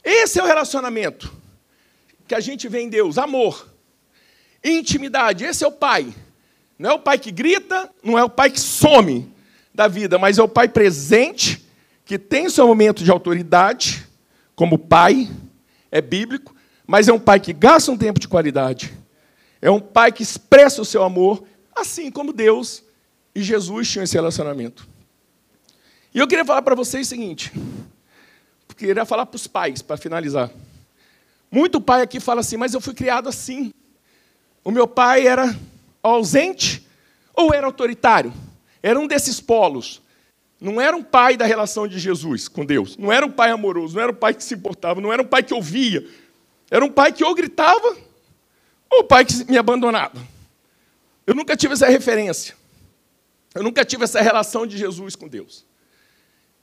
Esse 0.03 0.39
é 0.39 0.43
o 0.43 0.47
relacionamento 0.47 1.32
que 2.27 2.34
a 2.34 2.39
gente 2.39 2.67
vê 2.67 2.79
em 2.79 2.89
Deus: 2.89 3.17
amor, 3.17 3.67
intimidade. 4.63 5.43
Esse 5.43 5.63
é 5.63 5.67
o 5.67 5.71
pai. 5.71 6.13
Não 6.77 6.91
é 6.91 6.93
o 6.93 6.99
pai 6.99 7.19
que 7.19 7.32
grita, 7.32 7.91
não 8.01 8.17
é 8.17 8.23
o 8.23 8.29
pai 8.29 8.49
que 8.49 8.60
some, 8.60 9.29
da 9.73 9.88
vida, 9.89 10.17
mas 10.17 10.38
é 10.38 10.41
o 10.41 10.47
pai 10.47 10.69
presente, 10.69 11.67
que 12.05 12.17
tem 12.17 12.49
seu 12.49 12.65
momento 12.65 13.03
de 13.03 13.12
autoridade, 13.12 14.08
como 14.55 14.79
pai, 14.79 15.29
é 15.91 16.01
bíblico, 16.01 16.55
mas 16.88 17.10
é 17.10 17.13
um 17.13 17.19
pai 17.19 17.41
que 17.41 17.51
gasta 17.51 17.91
um 17.91 17.97
tempo 17.97 18.17
de 18.17 18.29
qualidade. 18.29 18.93
É 19.62 19.69
um 19.69 19.82
pai 19.82 20.13
que 20.13 20.23
expressa 20.23 20.82
o 20.82 20.86
seu 20.86 21.03
amor, 21.03 21.43
assim 21.75 22.10
como 22.10 22.32
Deus 22.32 22.82
e 23.36 23.41
Jesus 23.41 23.89
tinham 23.89 24.03
esse 24.03 24.15
relacionamento. 24.15 24.88
E 26.13 26.19
eu 26.19 26.28
queria 26.28 26.45
falar 26.45 26.62
para 26.62 26.76
vocês 26.76 27.08
o 27.08 27.10
seguinte, 27.10 27.52
queria 28.80 29.06
falar 29.06 29.26
para 29.26 29.36
os 29.36 29.45
pais, 29.45 29.82
para 29.82 29.98
finalizar. 29.98 30.50
Muito 31.52 31.82
pai 31.82 32.02
aqui 32.02 32.19
fala 32.19 32.41
assim, 32.41 32.56
mas 32.56 32.74
eu 32.74 32.80
fui 32.80 32.93
criado 32.93 33.28
assim. 33.28 33.74
O 34.63 34.72
meu 34.72 34.88
pai 34.88 35.28
era 35.28 35.56
ausente 36.02 36.88
ou 37.34 37.54
era 37.54 37.65
autoritário? 37.65 38.34
Era 38.82 39.00
um 39.00 39.08
desses 39.08 39.41
polos. 39.41 40.02
Não 40.62 40.80
era 40.80 40.95
um 40.95 41.04
pai 41.04 41.36
da 41.36 41.45
relação 41.45 41.88
de 41.88 42.00
Jesus 42.00 42.48
com 42.48 42.65
Deus. 42.65 42.98
Não 42.98 43.12
era 43.12 43.26
um 43.26 43.32
pai 43.32 43.50
amoroso. 43.50 43.95
Não 43.95 44.04
era 44.04 44.12
um 44.12 44.15
pai 44.15 44.34
que 44.34 44.43
se 44.43 44.54
importava. 44.54 45.02
Não 45.02 45.12
era 45.12 45.22
um 45.22 45.26
pai 45.26 45.43
que 45.43 45.54
ouvia. 45.54 46.06
Era 46.69 46.84
um 46.84 46.91
pai 46.91 47.12
que 47.12 47.24
ou 47.24 47.34
gritava 47.34 47.98
ou 48.89 49.02
um 49.02 49.08
pai 49.08 49.26
que 49.26 49.50
me 49.50 49.58
abandonava. 49.58 50.22
Eu 51.26 51.34
nunca 51.34 51.56
tive 51.56 51.74
essa 51.74 51.88
referência. 51.88 52.56
Eu 53.56 53.63
nunca 53.63 53.84
tive 53.84 54.04
essa 54.04 54.22
relação 54.22 54.67
de 54.67 54.78
Jesus 54.78 55.15
com 55.15 55.28
Deus. 55.28 55.65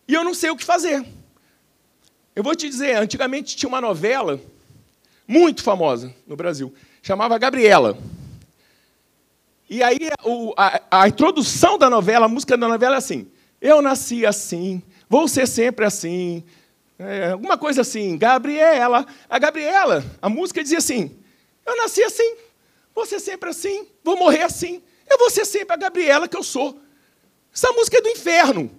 E 0.09 0.15
eu 0.15 0.23
não 0.23 0.35
sei 0.35 0.51
o 0.51 0.57
que 0.57 0.65
fazer. 0.65 1.05
Eu 2.35 2.43
vou 2.43 2.55
te 2.55 2.69
dizer, 2.69 2.97
antigamente 2.97 3.57
tinha 3.57 3.69
uma 3.69 3.81
novela 3.81 4.41
muito 5.27 5.63
famosa 5.63 6.15
no 6.27 6.37
Brasil, 6.37 6.73
chamava 7.03 7.39
Gabriela. 7.39 7.99
E 9.69 9.83
aí 9.83 10.11
o, 10.23 10.55
a, 10.57 10.81
a, 10.91 11.09
introdução 11.09 11.77
da 11.77 11.91
novela, 11.91 12.27
a 12.27 12.29
música 12.29 12.57
da 12.57 12.69
novela 12.69 12.95
é 12.95 12.99
assim: 12.99 13.29
Eu 13.61 13.83
nasci 13.83 14.25
assim, 14.25 14.81
vou 15.09 15.27
ser 15.27 15.49
sempre 15.49 15.85
assim. 15.85 16.45
É, 16.99 17.31
alguma 17.31 17.59
coisa 17.59 17.81
assim, 17.81 18.17
Gabriela. 18.17 19.07
A 19.29 19.39
Gabriela, 19.39 20.05
a 20.23 20.29
música 20.29 20.63
dizia 20.63 20.79
assim: 20.79 21.19
Eu 21.65 21.77
nasci 21.77 22.03
assim, 22.05 22.37
vou 22.95 23.05
ser 23.05 23.19
sempre 23.19 23.51
assim, 23.51 23.89
vou 24.05 24.17
morrer 24.17 24.43
assim. 24.43 24.83
Eu 25.09 25.19
vou 25.19 25.31
ser 25.31 25.45
sempre 25.45 25.75
a 25.75 25.79
Gabriela 25.79 26.29
que 26.29 26.37
eu 26.37 26.43
sou. 26.43 26.81
Essa 27.53 27.73
música 27.73 27.99
é 27.99 28.03
do 28.03 28.09
inferno. 28.09 28.71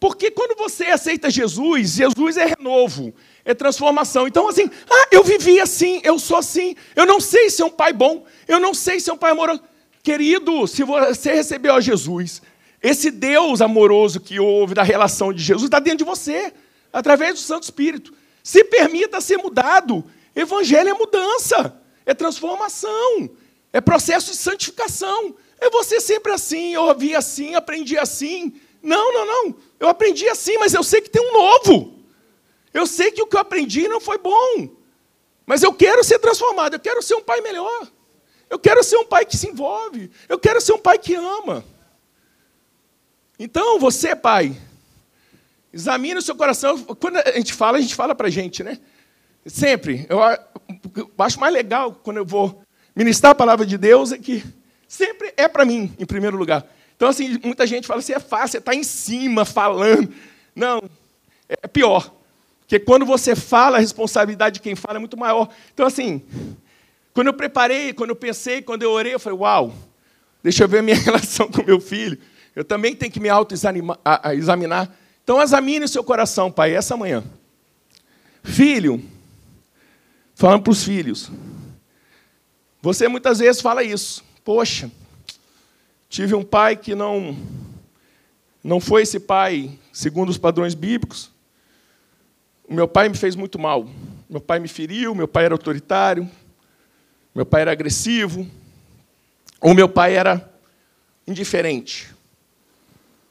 Porque 0.00 0.30
quando 0.30 0.56
você 0.56 0.86
aceita 0.86 1.30
Jesus, 1.30 1.90
Jesus 1.90 2.38
é 2.38 2.46
renovo, 2.46 3.14
é 3.44 3.52
transformação. 3.52 4.26
Então, 4.26 4.48
assim, 4.48 4.68
ah, 4.90 5.08
eu 5.12 5.22
vivi 5.22 5.60
assim, 5.60 6.00
eu 6.02 6.18
sou 6.18 6.38
assim, 6.38 6.74
eu 6.96 7.04
não 7.04 7.20
sei 7.20 7.50
se 7.50 7.60
é 7.60 7.64
um 7.66 7.70
pai 7.70 7.92
bom, 7.92 8.24
eu 8.48 8.58
não 8.58 8.72
sei 8.72 8.98
se 8.98 9.10
é 9.10 9.12
um 9.12 9.18
pai 9.18 9.32
amoroso. 9.32 9.62
Querido, 10.02 10.66
se 10.66 10.82
você 10.82 11.34
recebeu 11.34 11.74
a 11.74 11.80
Jesus, 11.82 12.40
esse 12.82 13.10
Deus 13.10 13.60
amoroso 13.60 14.20
que 14.20 14.40
houve 14.40 14.72
da 14.72 14.82
relação 14.82 15.34
de 15.34 15.42
Jesus 15.42 15.64
está 15.66 15.78
dentro 15.78 15.98
de 15.98 16.04
você, 16.04 16.50
através 16.90 17.34
do 17.34 17.40
Santo 17.40 17.64
Espírito. 17.64 18.14
Se 18.42 18.64
permita 18.64 19.20
ser 19.20 19.36
mudado. 19.36 20.02
Evangelho 20.34 20.88
é 20.88 20.94
mudança, 20.94 21.78
é 22.06 22.14
transformação, 22.14 23.28
é 23.70 23.82
processo 23.82 24.30
de 24.30 24.38
santificação. 24.38 25.34
É 25.60 25.68
você 25.68 26.00
sempre 26.00 26.32
assim, 26.32 26.72
eu 26.72 26.84
ouvi 26.84 27.14
assim, 27.14 27.54
aprendi 27.54 27.98
assim. 27.98 28.54
Não, 28.82 29.12
não, 29.12 29.26
não. 29.26 29.56
Eu 29.78 29.88
aprendi 29.88 30.28
assim, 30.28 30.56
mas 30.58 30.74
eu 30.74 30.82
sei 30.82 31.00
que 31.00 31.10
tem 31.10 31.22
um 31.22 31.32
novo. 31.32 31.94
Eu 32.72 32.86
sei 32.86 33.10
que 33.10 33.22
o 33.22 33.26
que 33.26 33.36
eu 33.36 33.40
aprendi 33.40 33.88
não 33.88 34.00
foi 34.00 34.18
bom. 34.18 34.68
Mas 35.46 35.62
eu 35.62 35.72
quero 35.72 36.02
ser 36.04 36.18
transformado, 36.18 36.74
eu 36.74 36.80
quero 36.80 37.02
ser 37.02 37.14
um 37.14 37.22
pai 37.22 37.40
melhor. 37.40 37.88
Eu 38.48 38.58
quero 38.58 38.82
ser 38.82 38.96
um 38.96 39.06
pai 39.06 39.24
que 39.24 39.36
se 39.36 39.48
envolve. 39.48 40.10
Eu 40.28 40.38
quero 40.38 40.60
ser 40.60 40.72
um 40.72 40.78
pai 40.78 40.98
que 40.98 41.14
ama. 41.14 41.64
Então, 43.38 43.78
você, 43.78 44.14
pai, 44.14 44.56
examine 45.72 46.18
o 46.18 46.22
seu 46.22 46.34
coração. 46.34 46.78
Quando 46.78 47.16
a 47.16 47.32
gente 47.32 47.54
fala, 47.54 47.78
a 47.78 47.80
gente 47.80 47.94
fala 47.94 48.14
para 48.14 48.26
a 48.26 48.30
gente, 48.30 48.62
né? 48.62 48.78
Sempre. 49.46 50.06
Eu 50.08 50.20
acho 51.18 51.40
mais 51.40 51.52
legal 51.52 51.92
quando 51.92 52.18
eu 52.18 52.24
vou 52.24 52.62
ministrar 52.94 53.32
a 53.32 53.34
palavra 53.34 53.64
de 53.64 53.78
Deus 53.78 54.12
é 54.12 54.18
que 54.18 54.44
sempre 54.86 55.32
é 55.36 55.48
para 55.48 55.64
mim, 55.64 55.94
em 55.98 56.04
primeiro 56.04 56.36
lugar. 56.36 56.66
Então, 57.00 57.08
assim, 57.08 57.38
muita 57.42 57.66
gente 57.66 57.86
fala 57.86 58.00
assim, 58.00 58.12
é 58.12 58.20
fácil, 58.20 58.48
você 58.48 58.58
está 58.58 58.74
em 58.74 58.84
cima 58.84 59.46
falando. 59.46 60.12
Não, 60.54 60.82
é 61.48 61.66
pior. 61.66 62.14
Porque 62.60 62.78
quando 62.78 63.06
você 63.06 63.34
fala, 63.34 63.78
a 63.78 63.80
responsabilidade 63.80 64.56
de 64.56 64.60
quem 64.60 64.76
fala 64.76 64.98
é 64.98 65.00
muito 65.00 65.16
maior. 65.16 65.48
Então, 65.72 65.86
assim, 65.86 66.20
quando 67.14 67.28
eu 67.28 67.32
preparei, 67.32 67.94
quando 67.94 68.10
eu 68.10 68.16
pensei, 68.16 68.60
quando 68.60 68.82
eu 68.82 68.90
orei, 68.90 69.14
eu 69.14 69.18
falei, 69.18 69.38
uau, 69.38 69.74
deixa 70.42 70.64
eu 70.64 70.68
ver 70.68 70.80
a 70.80 70.82
minha 70.82 70.94
relação 71.00 71.50
com 71.50 71.62
meu 71.62 71.80
filho. 71.80 72.18
Eu 72.54 72.66
também 72.66 72.94
tenho 72.94 73.10
que 73.10 73.18
me 73.18 73.30
auto-examinar. 73.30 74.90
Então, 75.24 75.40
examine 75.40 75.86
o 75.86 75.88
seu 75.88 76.04
coração, 76.04 76.52
pai, 76.52 76.74
essa 76.74 76.98
manhã. 76.98 77.24
Filho, 78.42 79.02
falando 80.34 80.64
para 80.64 80.72
os 80.72 80.84
filhos. 80.84 81.32
Você 82.82 83.08
muitas 83.08 83.38
vezes 83.38 83.62
fala 83.62 83.82
isso. 83.82 84.22
Poxa, 84.44 84.90
tive 86.10 86.34
um 86.34 86.44
pai 86.44 86.76
que 86.76 86.94
não 86.94 87.38
não 88.62 88.78
foi 88.78 89.02
esse 89.02 89.18
pai 89.18 89.78
segundo 89.90 90.28
os 90.28 90.36
padrões 90.36 90.74
bíblicos. 90.74 91.30
O 92.68 92.74
meu 92.74 92.86
pai 92.86 93.08
me 93.08 93.16
fez 93.16 93.34
muito 93.34 93.58
mal. 93.58 93.88
Meu 94.28 94.40
pai 94.40 94.58
me 94.58 94.68
feriu, 94.68 95.14
meu 95.14 95.26
pai 95.26 95.46
era 95.46 95.54
autoritário, 95.54 96.30
meu 97.34 97.46
pai 97.46 97.62
era 97.62 97.72
agressivo, 97.72 98.46
ou 99.60 99.74
meu 99.74 99.88
pai 99.88 100.14
era 100.14 100.52
indiferente. 101.26 102.14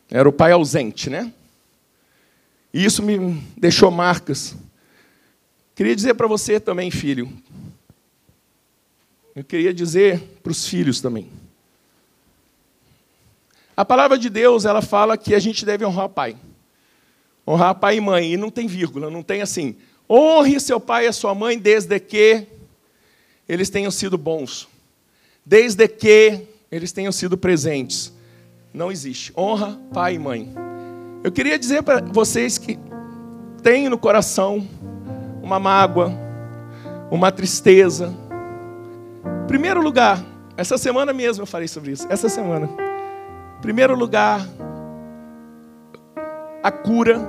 Era 0.09 0.27
o 0.27 0.33
pai 0.33 0.51
ausente, 0.51 1.09
né? 1.09 1.31
E 2.73 2.83
isso 2.83 3.03
me 3.03 3.41
deixou 3.55 3.91
marcas. 3.91 4.55
Queria 5.75 5.95
dizer 5.95 6.15
para 6.15 6.27
você 6.27 6.59
também, 6.59 6.91
filho. 6.91 7.31
Eu 9.35 9.43
queria 9.43 9.73
dizer 9.73 10.19
para 10.43 10.51
os 10.51 10.67
filhos 10.67 10.99
também. 10.99 11.29
A 13.79 13.85
palavra 13.85 14.17
de 14.17 14.29
Deus, 14.29 14.65
ela 14.65 14.81
fala 14.81 15.17
que 15.17 15.33
a 15.33 15.39
gente 15.39 15.65
deve 15.65 15.85
honrar 15.85 16.09
pai. 16.09 16.35
Honrar 17.47 17.73
pai 17.75 17.95
e 17.95 18.01
mãe. 18.01 18.33
E 18.33 18.35
não 18.35 18.51
tem 18.51 18.67
vírgula, 18.67 19.09
não 19.09 19.23
tem 19.23 19.41
assim. 19.41 19.73
Honre 20.09 20.59
seu 20.59 20.81
pai 20.81 21.05
e 21.05 21.07
a 21.07 21.13
sua 21.13 21.33
mãe 21.33 21.57
desde 21.57 21.97
que 21.97 22.45
eles 23.47 23.69
tenham 23.69 23.89
sido 23.89 24.17
bons. 24.17 24.67
Desde 25.45 25.87
que 25.87 26.41
eles 26.69 26.91
tenham 26.91 27.13
sido 27.13 27.37
presentes. 27.37 28.11
Não 28.73 28.91
existe. 28.91 29.31
Honra 29.37 29.79
pai 29.93 30.15
e 30.15 30.19
mãe. 30.19 30.53
Eu 31.23 31.31
queria 31.31 31.57
dizer 31.57 31.81
para 31.81 32.01
vocês 32.01 32.57
que 32.57 32.77
tem 33.63 33.87
no 33.87 33.97
coração 33.97 34.67
uma 35.41 35.57
mágoa, 35.57 36.11
uma 37.09 37.31
tristeza. 37.31 38.13
Primeiro 39.47 39.81
lugar, 39.81 40.21
essa 40.57 40.77
semana 40.77 41.13
mesmo 41.13 41.43
eu 41.43 41.47
falei 41.47 41.69
sobre 41.69 41.93
isso. 41.93 42.05
Essa 42.09 42.27
semana. 42.27 42.88
Primeiro 43.61 43.93
lugar, 43.93 44.47
a 46.63 46.71
cura 46.71 47.19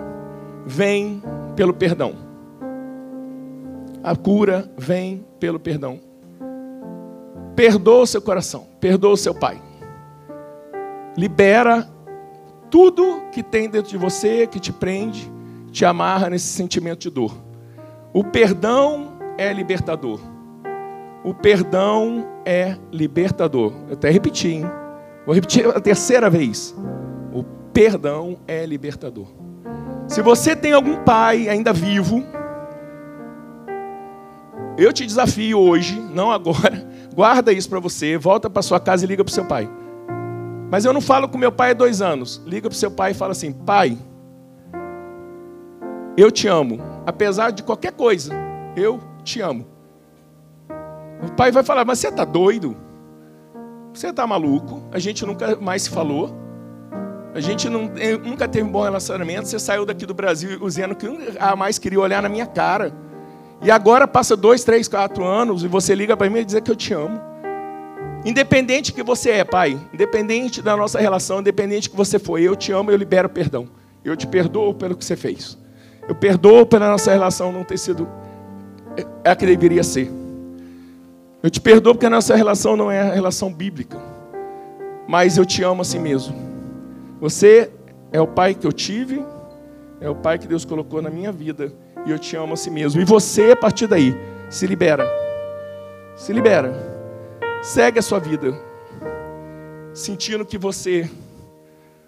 vem 0.64 1.22
pelo 1.56 1.74
perdão. 1.74 2.14
A 4.02 4.14
cura 4.14 4.70
vem 4.78 5.26
pelo 5.40 5.58
perdão. 5.58 6.00
Perdoa 7.56 8.02
o 8.02 8.06
seu 8.06 8.22
coração, 8.22 8.66
perdoa 8.80 9.12
o 9.12 9.16
seu 9.16 9.34
pai. 9.34 9.60
Libera 11.16 11.88
tudo 12.70 13.22
que 13.32 13.42
tem 13.42 13.68
dentro 13.68 13.90
de 13.90 13.98
você 13.98 14.46
que 14.46 14.60
te 14.60 14.72
prende, 14.72 15.30
te 15.72 15.84
amarra 15.84 16.30
nesse 16.30 16.46
sentimento 16.46 17.00
de 17.00 17.10
dor. 17.10 17.36
O 18.12 18.22
perdão 18.22 19.14
é 19.36 19.52
libertador. 19.52 20.20
O 21.24 21.34
perdão 21.34 22.24
é 22.44 22.76
libertador. 22.92 23.72
Eu 23.88 23.94
até 23.94 24.10
repeti, 24.10 24.48
hein? 24.48 24.79
Vou 25.30 25.34
repetir 25.36 25.64
a 25.64 25.80
terceira 25.80 26.28
vez. 26.28 26.74
O 27.32 27.44
perdão 27.72 28.40
é 28.48 28.66
libertador. 28.66 29.28
Se 30.08 30.20
você 30.22 30.56
tem 30.56 30.72
algum 30.72 31.04
pai 31.04 31.48
ainda 31.48 31.72
vivo, 31.72 32.24
eu 34.76 34.92
te 34.92 35.06
desafio 35.06 35.56
hoje, 35.56 36.00
não 36.00 36.32
agora, 36.32 36.84
guarda 37.14 37.52
isso 37.52 37.70
para 37.70 37.78
você, 37.78 38.18
volta 38.18 38.50
para 38.50 38.60
sua 38.60 38.80
casa 38.80 39.04
e 39.04 39.06
liga 39.06 39.22
para 39.22 39.32
seu 39.32 39.44
pai. 39.44 39.70
Mas 40.68 40.84
eu 40.84 40.92
não 40.92 41.00
falo 41.00 41.28
com 41.28 41.38
meu 41.38 41.52
pai 41.52 41.70
há 41.70 41.74
dois 41.74 42.02
anos. 42.02 42.42
Liga 42.44 42.68
para 42.68 42.76
seu 42.76 42.90
pai 42.90 43.12
e 43.12 43.14
fala 43.14 43.30
assim: 43.30 43.52
Pai, 43.52 43.96
eu 46.16 46.32
te 46.32 46.48
amo. 46.48 46.80
Apesar 47.06 47.52
de 47.52 47.62
qualquer 47.62 47.92
coisa, 47.92 48.34
eu 48.74 48.98
te 49.22 49.40
amo. 49.40 49.64
O 51.22 51.30
pai 51.36 51.52
vai 51.52 51.62
falar: 51.62 51.84
Mas 51.84 52.00
você 52.00 52.08
está 52.08 52.24
doido? 52.24 52.89
Você 53.92 54.08
está 54.08 54.26
maluco? 54.26 54.82
A 54.92 54.98
gente 54.98 55.24
nunca 55.26 55.56
mais 55.56 55.82
se 55.82 55.90
falou. 55.90 56.34
A 57.34 57.40
gente 57.40 57.68
não, 57.68 57.90
nunca 58.24 58.48
teve 58.48 58.66
um 58.66 58.70
bom 58.70 58.82
relacionamento. 58.82 59.48
Você 59.48 59.58
saiu 59.58 59.84
daqui 59.84 60.06
do 60.06 60.14
Brasil 60.14 60.58
dizendo 60.60 60.94
que 60.94 61.06
nunca 61.06 61.56
mais 61.56 61.78
queria 61.78 62.00
olhar 62.00 62.22
na 62.22 62.28
minha 62.28 62.46
cara. 62.46 62.92
E 63.62 63.70
agora 63.70 64.08
passa 64.08 64.36
dois, 64.36 64.64
três, 64.64 64.88
quatro 64.88 65.24
anos 65.24 65.62
e 65.62 65.68
você 65.68 65.94
liga 65.94 66.16
para 66.16 66.30
mim 66.30 66.40
e 66.40 66.44
diz 66.44 66.58
que 66.60 66.70
eu 66.70 66.76
te 66.76 66.94
amo. 66.94 67.20
Independente 68.24 68.92
que 68.92 69.02
você 69.02 69.30
é, 69.30 69.44
pai, 69.44 69.78
independente 69.92 70.60
da 70.60 70.76
nossa 70.76 70.98
relação, 70.98 71.40
independente 71.40 71.88
que 71.88 71.96
você 71.96 72.18
foi, 72.18 72.42
eu 72.42 72.54
te 72.54 72.72
amo, 72.72 72.90
eu 72.90 72.96
libero 72.96 73.28
perdão. 73.28 73.68
Eu 74.04 74.16
te 74.16 74.26
perdoo 74.26 74.74
pelo 74.74 74.96
que 74.96 75.04
você 75.04 75.16
fez. 75.16 75.58
Eu 76.08 76.14
perdoo 76.14 76.66
pela 76.66 76.90
nossa 76.90 77.10
relação 77.10 77.52
não 77.52 77.64
ter 77.64 77.78
sido 77.78 78.08
é 79.24 79.30
a 79.30 79.36
que 79.36 79.46
deveria 79.46 79.82
ser. 79.82 80.19
Eu 81.42 81.50
te 81.50 81.60
perdoo 81.60 81.94
porque 81.94 82.06
a 82.06 82.10
nossa 82.10 82.34
relação 82.34 82.76
não 82.76 82.90
é 82.90 83.00
a 83.00 83.14
relação 83.14 83.52
bíblica. 83.52 83.98
Mas 85.08 85.36
eu 85.36 85.46
te 85.46 85.62
amo 85.62 85.82
assim 85.82 85.98
mesmo. 85.98 86.34
Você 87.20 87.70
é 88.12 88.20
o 88.20 88.26
pai 88.26 88.54
que 88.54 88.66
eu 88.66 88.72
tive, 88.72 89.24
é 90.00 90.08
o 90.08 90.14
pai 90.14 90.38
que 90.38 90.46
Deus 90.46 90.64
colocou 90.64 91.00
na 91.00 91.10
minha 91.10 91.32
vida. 91.32 91.72
E 92.06 92.10
eu 92.10 92.18
te 92.18 92.36
amo 92.36 92.54
assim 92.54 92.70
mesmo. 92.70 93.00
E 93.00 93.04
você, 93.04 93.52
a 93.52 93.56
partir 93.56 93.86
daí, 93.86 94.14
se 94.48 94.66
libera. 94.66 95.06
Se 96.16 96.32
libera 96.32 96.90
Segue 97.62 97.98
a 97.98 98.02
sua 98.02 98.18
vida, 98.18 98.58
sentindo 99.92 100.46
que 100.46 100.56
você 100.56 101.10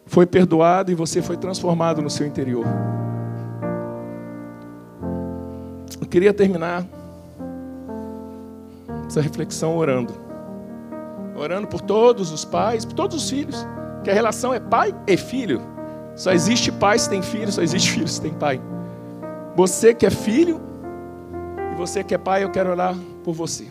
foi 0.07 0.25
perdoado 0.25 0.91
e 0.91 0.95
você 0.95 1.21
foi 1.21 1.37
transformado 1.37 2.01
no 2.01 2.09
seu 2.09 2.27
interior. 2.27 2.65
Eu 6.01 6.07
queria 6.07 6.33
terminar 6.33 6.87
essa 9.13 9.21
reflexão 9.21 9.77
orando. 9.77 10.15
Orando 11.37 11.67
por 11.67 11.81
todos 11.81 12.33
os 12.33 12.45
pais, 12.45 12.85
por 12.85 12.95
todos 12.95 13.23
os 13.23 13.31
filhos. 13.31 13.67
Que 14.03 14.11
a 14.11 14.15
relação 14.15 14.53
é 14.55 14.61
pai 14.61 14.95
e 15.07 15.17
filho. 15.17 15.61
Só 16.17 16.33
existe 16.33 16.73
pai 16.73 16.99
se 16.99 17.09
tem 17.09 17.23
filho, 17.23 17.53
só 17.53 17.63
existe 17.63 17.93
filho 17.93 18.09
se 18.09 18.21
tem 18.21 18.33
pai. 18.33 18.61
Você 19.55 19.95
que 19.95 20.07
é 20.07 20.11
filho 20.11 20.61
e 21.73 21.75
você 21.77 22.03
que 22.03 22.15
é 22.15 22.19
pai, 22.19 22.43
eu 22.43 22.51
quero 22.51 22.71
orar 22.71 22.95
por 23.23 23.35
você. 23.35 23.67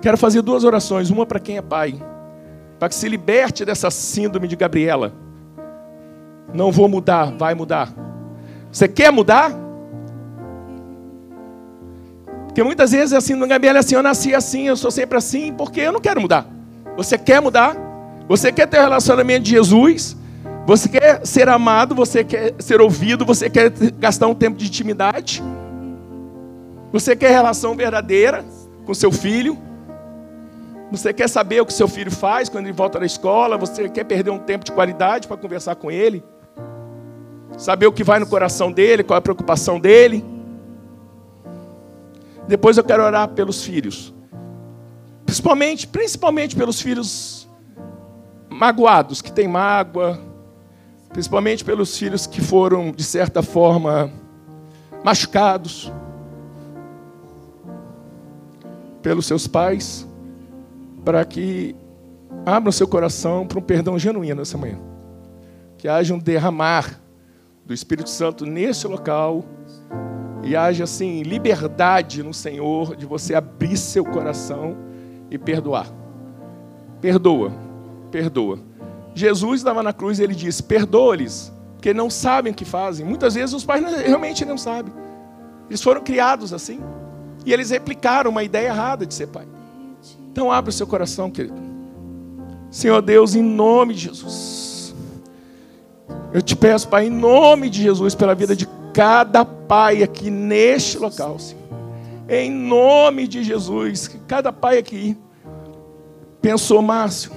Quero 0.00 0.16
fazer 0.16 0.42
duas 0.42 0.64
orações, 0.64 1.10
uma 1.10 1.24
para 1.24 1.40
quem 1.40 1.56
é 1.56 1.62
pai, 1.62 1.94
para 2.78 2.88
que 2.88 2.94
se 2.94 3.08
liberte 3.08 3.64
dessa 3.64 3.90
síndrome 3.90 4.48
de 4.48 4.56
Gabriela. 4.56 5.12
Não 6.52 6.70
vou 6.70 6.88
mudar, 6.88 7.32
vai 7.36 7.54
mudar. 7.54 7.92
Você 8.70 8.86
quer 8.88 9.10
mudar? 9.10 9.63
Porque 12.54 12.62
muitas 12.62 12.92
vezes 12.92 13.12
assim, 13.12 13.34
no 13.34 13.48
Gabriela 13.48 13.78
é 13.78 13.80
assim, 13.80 13.96
eu 13.96 14.02
nasci 14.02 14.32
assim, 14.32 14.68
eu 14.68 14.76
sou 14.76 14.88
sempre 14.88 15.18
assim, 15.18 15.52
porque 15.52 15.80
eu 15.80 15.90
não 15.90 16.00
quero 16.00 16.20
mudar. 16.20 16.46
Você 16.96 17.18
quer 17.18 17.42
mudar? 17.42 17.76
Você 18.28 18.52
quer 18.52 18.68
ter 18.68 18.78
um 18.78 18.82
relacionamento 18.82 19.42
de 19.42 19.50
Jesus? 19.50 20.16
Você 20.64 20.88
quer 20.88 21.26
ser 21.26 21.48
amado? 21.48 21.96
Você 21.96 22.22
quer 22.22 22.54
ser 22.60 22.80
ouvido? 22.80 23.24
Você 23.24 23.50
quer 23.50 23.72
gastar 23.98 24.28
um 24.28 24.36
tempo 24.36 24.56
de 24.56 24.66
intimidade? 24.66 25.42
Você 26.92 27.16
quer 27.16 27.32
relação 27.32 27.74
verdadeira 27.74 28.44
com 28.86 28.94
seu 28.94 29.10
filho? 29.10 29.58
Você 30.92 31.12
quer 31.12 31.28
saber 31.28 31.60
o 31.60 31.66
que 31.66 31.72
seu 31.72 31.88
filho 31.88 32.12
faz 32.12 32.48
quando 32.48 32.66
ele 32.66 32.72
volta 32.72 33.00
da 33.00 33.06
escola? 33.06 33.58
Você 33.58 33.88
quer 33.88 34.04
perder 34.04 34.30
um 34.30 34.38
tempo 34.38 34.64
de 34.64 34.70
qualidade 34.70 35.26
para 35.26 35.36
conversar 35.36 35.74
com 35.74 35.90
ele? 35.90 36.22
Saber 37.58 37.88
o 37.88 37.92
que 37.92 38.04
vai 38.04 38.20
no 38.20 38.28
coração 38.28 38.70
dele, 38.70 39.02
qual 39.02 39.16
é 39.16 39.18
a 39.18 39.22
preocupação 39.22 39.80
dele? 39.80 40.33
Depois 42.46 42.76
eu 42.76 42.84
quero 42.84 43.02
orar 43.02 43.28
pelos 43.28 43.62
filhos. 43.64 44.14
Principalmente, 45.24 45.86
principalmente 45.86 46.54
pelos 46.54 46.80
filhos 46.80 47.48
magoados, 48.50 49.22
que 49.22 49.32
têm 49.32 49.48
mágoa, 49.48 50.20
principalmente 51.08 51.64
pelos 51.64 51.96
filhos 51.96 52.26
que 52.26 52.40
foram, 52.40 52.92
de 52.92 53.02
certa 53.02 53.42
forma, 53.42 54.10
machucados 55.02 55.92
pelos 59.02 59.26
seus 59.26 59.46
pais, 59.46 60.08
para 61.04 61.24
que 61.24 61.76
abram 62.46 62.72
seu 62.72 62.88
coração 62.88 63.46
para 63.46 63.58
um 63.58 63.62
perdão 63.62 63.98
genuíno 63.98 64.42
essa 64.42 64.56
manhã. 64.56 64.78
Que 65.76 65.88
haja 65.88 66.14
um 66.14 66.18
derramar 66.18 67.00
do 67.64 67.74
Espírito 67.74 68.08
Santo 68.08 68.46
nesse 68.46 68.86
local 68.86 69.44
e 70.44 70.54
haja 70.54 70.84
assim 70.84 71.22
liberdade 71.22 72.22
no 72.22 72.34
Senhor 72.34 72.94
de 72.96 73.06
você 73.06 73.34
abrir 73.34 73.76
seu 73.76 74.04
coração 74.04 74.76
e 75.30 75.38
perdoar. 75.38 75.86
Perdoa, 77.00 77.52
perdoa. 78.10 78.58
Jesus 79.14 79.60
estava 79.60 79.82
na 79.82 79.92
cruz 79.92 80.18
e 80.18 80.22
ele 80.22 80.34
disse: 80.34 80.62
Perdoa-lhes, 80.62 81.52
porque 81.74 81.94
não 81.94 82.10
sabem 82.10 82.52
o 82.52 82.54
que 82.54 82.64
fazem. 82.64 83.06
Muitas 83.06 83.34
vezes 83.34 83.54
os 83.54 83.64
pais 83.64 83.84
realmente 84.02 84.44
não 84.44 84.58
sabem. 84.58 84.92
Eles 85.68 85.82
foram 85.82 86.02
criados 86.02 86.52
assim. 86.52 86.80
E 87.46 87.52
eles 87.52 87.70
replicaram 87.70 88.30
uma 88.30 88.42
ideia 88.42 88.68
errada 88.68 89.04
de 89.04 89.12
ser 89.12 89.28
pai. 89.28 89.46
Então 90.30 90.50
abre 90.50 90.70
o 90.70 90.72
seu 90.72 90.86
coração, 90.86 91.30
querido. 91.30 91.62
Senhor 92.70 93.00
Deus, 93.00 93.34
em 93.34 93.42
nome 93.42 93.94
de 93.94 94.00
Jesus. 94.00 94.94
Eu 96.32 96.42
te 96.42 96.56
peço, 96.56 96.88
Pai, 96.88 97.06
em 97.06 97.10
nome 97.10 97.70
de 97.70 97.80
Jesus, 97.80 98.16
pela 98.16 98.34
vida 98.34 98.56
de 98.56 98.66
cada 98.94 99.44
pai 99.44 100.02
aqui 100.02 100.30
neste 100.30 100.96
local, 100.96 101.38
Senhor. 101.38 101.64
Em 102.28 102.50
nome 102.50 103.26
de 103.26 103.42
Jesus, 103.42 104.08
cada 104.26 104.52
pai 104.52 104.78
aqui 104.78 105.16
pensou, 106.40 106.80
Márcio, 106.80 107.32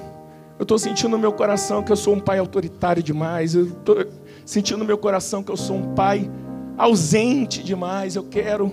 eu 0.59 0.63
estou 0.63 0.77
sentindo 0.77 1.09
no 1.09 1.19
meu 1.19 1.33
coração 1.33 1.83
que 1.83 1.91
eu 1.91 1.95
sou 1.95 2.13
um 2.13 2.19
pai 2.19 2.37
autoritário 2.37 3.01
demais. 3.01 3.55
Eu 3.55 3.65
estou 3.65 4.05
sentindo 4.45 4.77
no 4.77 4.85
meu 4.85 4.97
coração 4.97 5.43
que 5.43 5.51
eu 5.51 5.57
sou 5.57 5.75
um 5.75 5.95
pai 5.95 6.29
ausente 6.77 7.63
demais. 7.63 8.15
Eu 8.15 8.23
quero 8.23 8.71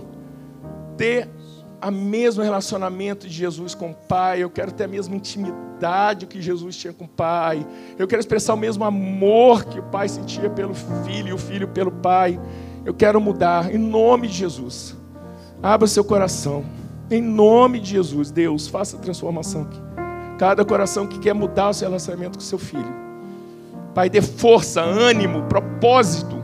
ter 0.96 1.28
o 1.82 1.90
mesmo 1.90 2.42
relacionamento 2.42 3.26
de 3.28 3.34
Jesus 3.34 3.74
com 3.74 3.90
o 3.90 3.94
Pai, 3.94 4.42
eu 4.42 4.48
quero 4.48 4.72
ter 4.72 4.84
a 4.84 4.88
mesma 4.88 5.14
intimidade 5.14 6.26
que 6.26 6.40
Jesus 6.40 6.76
tinha 6.76 6.92
com 6.92 7.04
o 7.04 7.08
Pai, 7.08 7.66
eu 7.98 8.06
quero 8.06 8.20
expressar 8.20 8.54
o 8.54 8.56
mesmo 8.56 8.84
amor 8.84 9.64
que 9.64 9.78
o 9.78 9.82
Pai 9.82 10.08
sentia 10.08 10.48
pelo 10.48 10.72
Filho 11.04 11.28
e 11.28 11.32
o 11.32 11.38
Filho 11.38 11.68
pelo 11.68 11.92
Pai. 11.92 12.40
Eu 12.84 12.94
quero 12.94 13.20
mudar, 13.20 13.74
em 13.74 13.78
nome 13.78 14.28
de 14.28 14.34
Jesus. 14.34 14.96
Abra 15.62 15.86
seu 15.86 16.04
coração, 16.04 16.64
em 17.10 17.22
nome 17.22 17.80
de 17.80 17.90
Jesus, 17.90 18.30
Deus, 18.30 18.68
faça 18.68 18.96
a 18.96 19.00
transformação 19.00 19.62
aqui. 19.62 19.80
Cada 20.38 20.64
coração 20.64 21.06
que 21.06 21.18
quer 21.18 21.32
mudar 21.32 21.70
o 21.70 21.72
seu 21.72 21.88
relacionamento 21.88 22.38
com 22.38 22.44
seu 22.44 22.58
filho. 22.58 23.04
Pai, 23.94 24.10
dê 24.10 24.20
força, 24.20 24.80
ânimo, 24.82 25.44
propósito, 25.44 26.36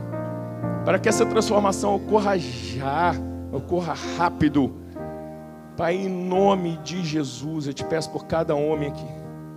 para 0.85 0.97
que 0.97 1.09
essa 1.09 1.25
transformação 1.25 1.95
ocorra 1.95 2.37
já, 2.37 3.13
ocorra 3.51 3.93
rápido 4.17 4.81
Pai, 5.81 5.95
em 5.95 6.07
nome 6.07 6.77
de 6.83 7.03
Jesus, 7.03 7.65
eu 7.65 7.73
te 7.73 7.83
peço 7.83 8.11
por 8.11 8.25
cada 8.25 8.53
homem 8.53 8.89
aqui, 8.89 9.05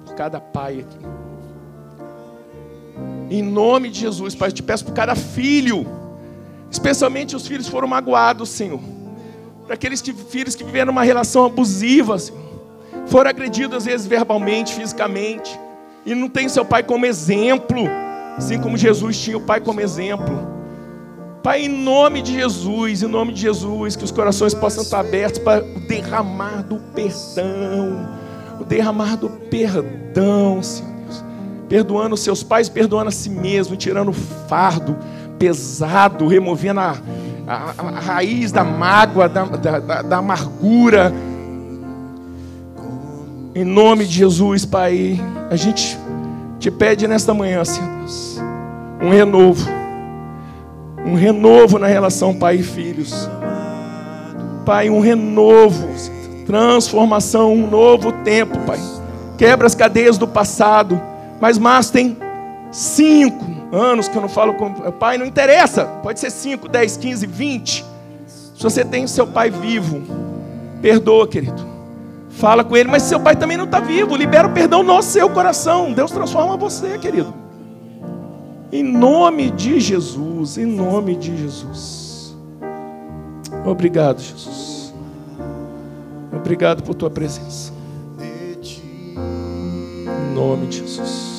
por 0.06 0.14
cada 0.14 0.40
pai 0.40 0.80
aqui. 0.80 0.98
Em 3.28 3.42
nome 3.42 3.90
de 3.90 4.00
Jesus, 4.00 4.34
Pai, 4.34 4.48
eu 4.48 4.52
te 4.52 4.62
peço 4.62 4.86
por 4.86 4.94
cada 4.94 5.14
filho, 5.14 5.86
especialmente 6.74 7.36
os 7.36 7.46
filhos 7.46 7.68
foram 7.68 7.86
magoados, 7.86 8.48
Senhor. 8.48 8.80
Para 9.64 9.74
aqueles 9.74 10.02
que, 10.02 10.12
filhos 10.12 10.54
que 10.56 10.64
viveram 10.64 10.90
uma 10.92 11.04
relação 11.04 11.44
abusiva, 11.44 12.18
Senhor. 12.18 12.42
Foram 13.06 13.30
agredidos 13.30 13.76
às 13.76 13.84
vezes 13.84 14.06
verbalmente, 14.06 14.74
fisicamente, 14.74 15.58
e 16.04 16.14
não 16.14 16.28
tem 16.28 16.48
seu 16.48 16.64
pai 16.64 16.82
como 16.82 17.06
exemplo, 17.06 17.78
assim 18.36 18.60
como 18.60 18.76
Jesus 18.76 19.20
tinha 19.20 19.36
o 19.36 19.40
pai 19.40 19.60
como 19.60 19.80
exemplo. 19.80 20.52
Pai, 21.42 21.66
em 21.66 21.68
nome 21.68 22.22
de 22.22 22.32
Jesus, 22.32 23.02
em 23.02 23.06
nome 23.06 23.32
de 23.32 23.42
Jesus, 23.42 23.94
que 23.94 24.04
os 24.04 24.10
corações 24.10 24.52
possam 24.52 24.82
estar 24.82 25.00
abertos 25.00 25.38
para 25.38 25.62
o 25.62 25.80
derramar 25.80 26.62
do 26.62 26.80
perdão, 26.92 28.08
o 28.60 28.64
derramar 28.64 29.16
do 29.16 29.28
perdão, 29.28 30.62
Senhor 30.62 30.90
Deus. 30.90 31.24
Perdoando 31.68 32.14
os 32.14 32.20
seus 32.20 32.42
pais, 32.42 32.68
perdoando 32.68 33.08
a 33.08 33.12
si 33.12 33.30
mesmo, 33.30 33.76
tirando 33.76 34.08
o 34.08 34.12
fardo 34.12 34.96
pesado, 35.44 36.26
removendo 36.26 36.80
a, 36.80 36.96
a, 37.46 37.74
a 37.78 38.00
raiz 38.00 38.50
da 38.50 38.64
mágoa, 38.64 39.28
da, 39.28 39.44
da, 39.44 40.02
da 40.02 40.16
amargura. 40.16 41.12
Em 43.54 43.64
nome 43.64 44.06
de 44.06 44.14
Jesus, 44.14 44.64
Pai, 44.64 45.20
a 45.50 45.56
gente 45.56 45.98
te 46.58 46.70
pede 46.70 47.06
nesta 47.06 47.34
manhã, 47.34 47.62
Senhor 47.62 47.88
Deus, 47.98 48.40
um 49.02 49.10
renovo 49.10 49.84
um 51.04 51.16
renovo 51.16 51.78
na 51.78 51.86
relação 51.86 52.34
pai 52.34 52.56
e 52.56 52.62
filhos. 52.62 53.28
Pai, 54.64 54.88
um 54.88 55.00
renovo, 55.00 55.86
transformação, 56.46 57.52
um 57.52 57.68
novo 57.68 58.10
tempo, 58.10 58.58
Pai. 58.60 58.80
Quebra 59.36 59.66
as 59.66 59.74
cadeias 59.74 60.16
do 60.16 60.26
passado. 60.26 60.98
Mas, 61.38 61.58
mas 61.58 61.90
tem 61.90 62.16
cinco 62.72 63.53
anos 63.74 64.08
que 64.08 64.16
eu 64.16 64.22
não 64.22 64.28
falo 64.28 64.54
com 64.54 64.66
o 64.66 64.92
pai, 64.92 65.18
não 65.18 65.26
interessa. 65.26 65.84
Pode 66.02 66.20
ser 66.20 66.30
cinco, 66.30 66.68
dez, 66.68 66.96
quinze, 66.96 67.26
vinte. 67.26 67.84
Se 68.26 68.62
você 68.62 68.84
tem 68.84 69.06
seu 69.06 69.26
pai 69.26 69.50
vivo, 69.50 70.02
perdoa, 70.80 71.26
querido. 71.26 71.74
Fala 72.30 72.64
com 72.64 72.76
ele, 72.76 72.88
mas 72.88 73.02
seu 73.02 73.20
pai 73.20 73.36
também 73.36 73.56
não 73.56 73.64
está 73.64 73.80
vivo. 73.80 74.16
Libera 74.16 74.48
o 74.48 74.52
perdão 74.52 74.82
no 74.82 75.02
seu 75.02 75.30
coração. 75.30 75.92
Deus 75.92 76.10
transforma 76.10 76.56
você, 76.56 76.98
querido. 76.98 77.32
Em 78.72 78.82
nome 78.82 79.50
de 79.50 79.78
Jesus, 79.78 80.58
em 80.58 80.66
nome 80.66 81.14
de 81.14 81.36
Jesus. 81.36 82.36
Obrigado, 83.64 84.20
Jesus. 84.20 84.92
Obrigado 86.32 86.82
por 86.82 86.94
tua 86.94 87.08
presença. 87.08 87.72
Em 89.16 90.34
nome 90.34 90.66
de 90.66 90.78
Jesus. 90.78 91.33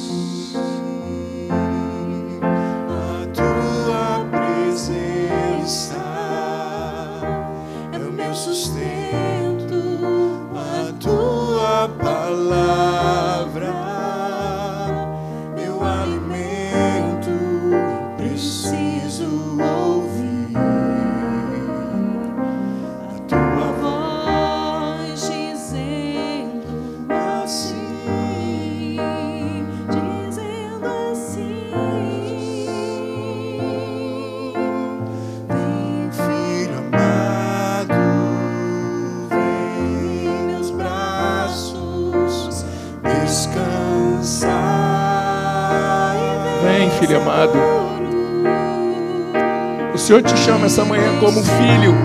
Chama 50.45 50.67
essa 50.67 50.85
manhã 50.85 51.17
como 51.19 51.43
filho, 51.43 51.95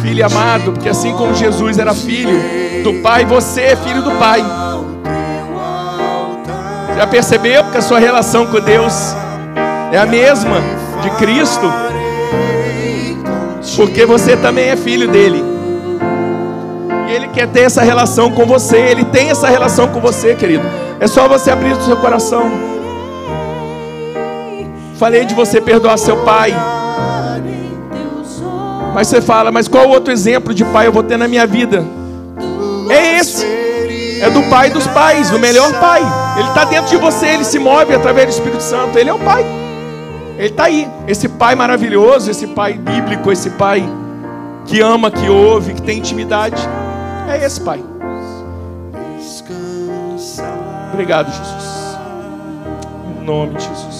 filho 0.00 0.24
amado, 0.24 0.70
porque 0.70 0.88
assim 0.88 1.12
como 1.14 1.34
Jesus 1.34 1.76
era 1.76 1.92
filho 1.92 2.40
do 2.84 3.02
Pai, 3.02 3.24
você 3.24 3.62
é 3.62 3.76
filho 3.76 4.00
do 4.00 4.12
Pai. 4.12 4.44
Já 6.96 7.04
percebeu 7.04 7.64
que 7.64 7.76
a 7.76 7.82
sua 7.82 7.98
relação 7.98 8.46
com 8.46 8.60
Deus 8.60 8.94
é 9.90 9.98
a 9.98 10.06
mesma 10.06 10.58
de 11.02 11.10
Cristo? 11.16 11.66
Porque 13.74 14.06
você 14.06 14.36
também 14.36 14.68
é 14.68 14.76
filho 14.76 15.08
dele. 15.08 15.42
E 17.08 17.12
ele 17.12 17.26
quer 17.26 17.48
ter 17.48 17.62
essa 17.62 17.82
relação 17.82 18.30
com 18.30 18.46
você, 18.46 18.76
ele 18.76 19.04
tem 19.06 19.30
essa 19.30 19.48
relação 19.48 19.88
com 19.88 19.98
você, 20.00 20.36
querido. 20.36 20.64
É 21.00 21.08
só 21.08 21.26
você 21.26 21.50
abrir 21.50 21.72
o 21.72 21.82
seu 21.82 21.96
coração. 21.96 22.52
Falei 24.96 25.24
de 25.24 25.34
você 25.34 25.60
perdoar 25.60 25.98
seu 25.98 26.18
pai. 26.18 26.54
Mas 28.94 29.08
você 29.08 29.20
fala, 29.20 29.50
mas 29.50 29.66
qual 29.66 29.88
outro 29.88 30.12
exemplo 30.12 30.54
de 30.54 30.64
pai 30.64 30.86
eu 30.86 30.92
vou 30.92 31.02
ter 31.02 31.16
na 31.16 31.26
minha 31.26 31.46
vida? 31.46 31.84
É 32.88 33.18
esse. 33.18 33.44
é 34.20 34.30
do 34.30 34.42
Pai 34.44 34.70
dos 34.70 34.86
pais, 34.86 35.30
do 35.30 35.38
melhor 35.38 35.72
Pai. 35.80 36.00
Ele 36.38 36.48
está 36.48 36.64
dentro 36.64 36.88
de 36.88 36.96
você, 36.96 37.26
ele 37.26 37.44
se 37.44 37.58
move 37.58 37.92
através 37.94 38.28
do 38.28 38.32
Espírito 38.32 38.62
Santo. 38.62 38.98
Ele 38.98 39.10
é 39.10 39.12
o 39.12 39.18
Pai. 39.18 39.44
Ele 40.38 40.48
está 40.48 40.64
aí. 40.64 40.88
Esse 41.08 41.28
Pai 41.28 41.54
maravilhoso, 41.54 42.30
esse 42.30 42.46
Pai 42.48 42.74
bíblico, 42.74 43.32
esse 43.32 43.50
Pai 43.50 43.84
que 44.64 44.80
ama, 44.80 45.10
que 45.10 45.28
ouve, 45.28 45.74
que 45.74 45.82
tem 45.82 45.98
intimidade. 45.98 46.62
É 47.28 47.44
esse 47.44 47.60
Pai. 47.60 47.82
Obrigado, 50.92 51.26
Jesus. 51.26 51.98
Em 53.20 53.24
nome 53.24 53.54
de 53.54 53.64
Jesus. 53.64 53.93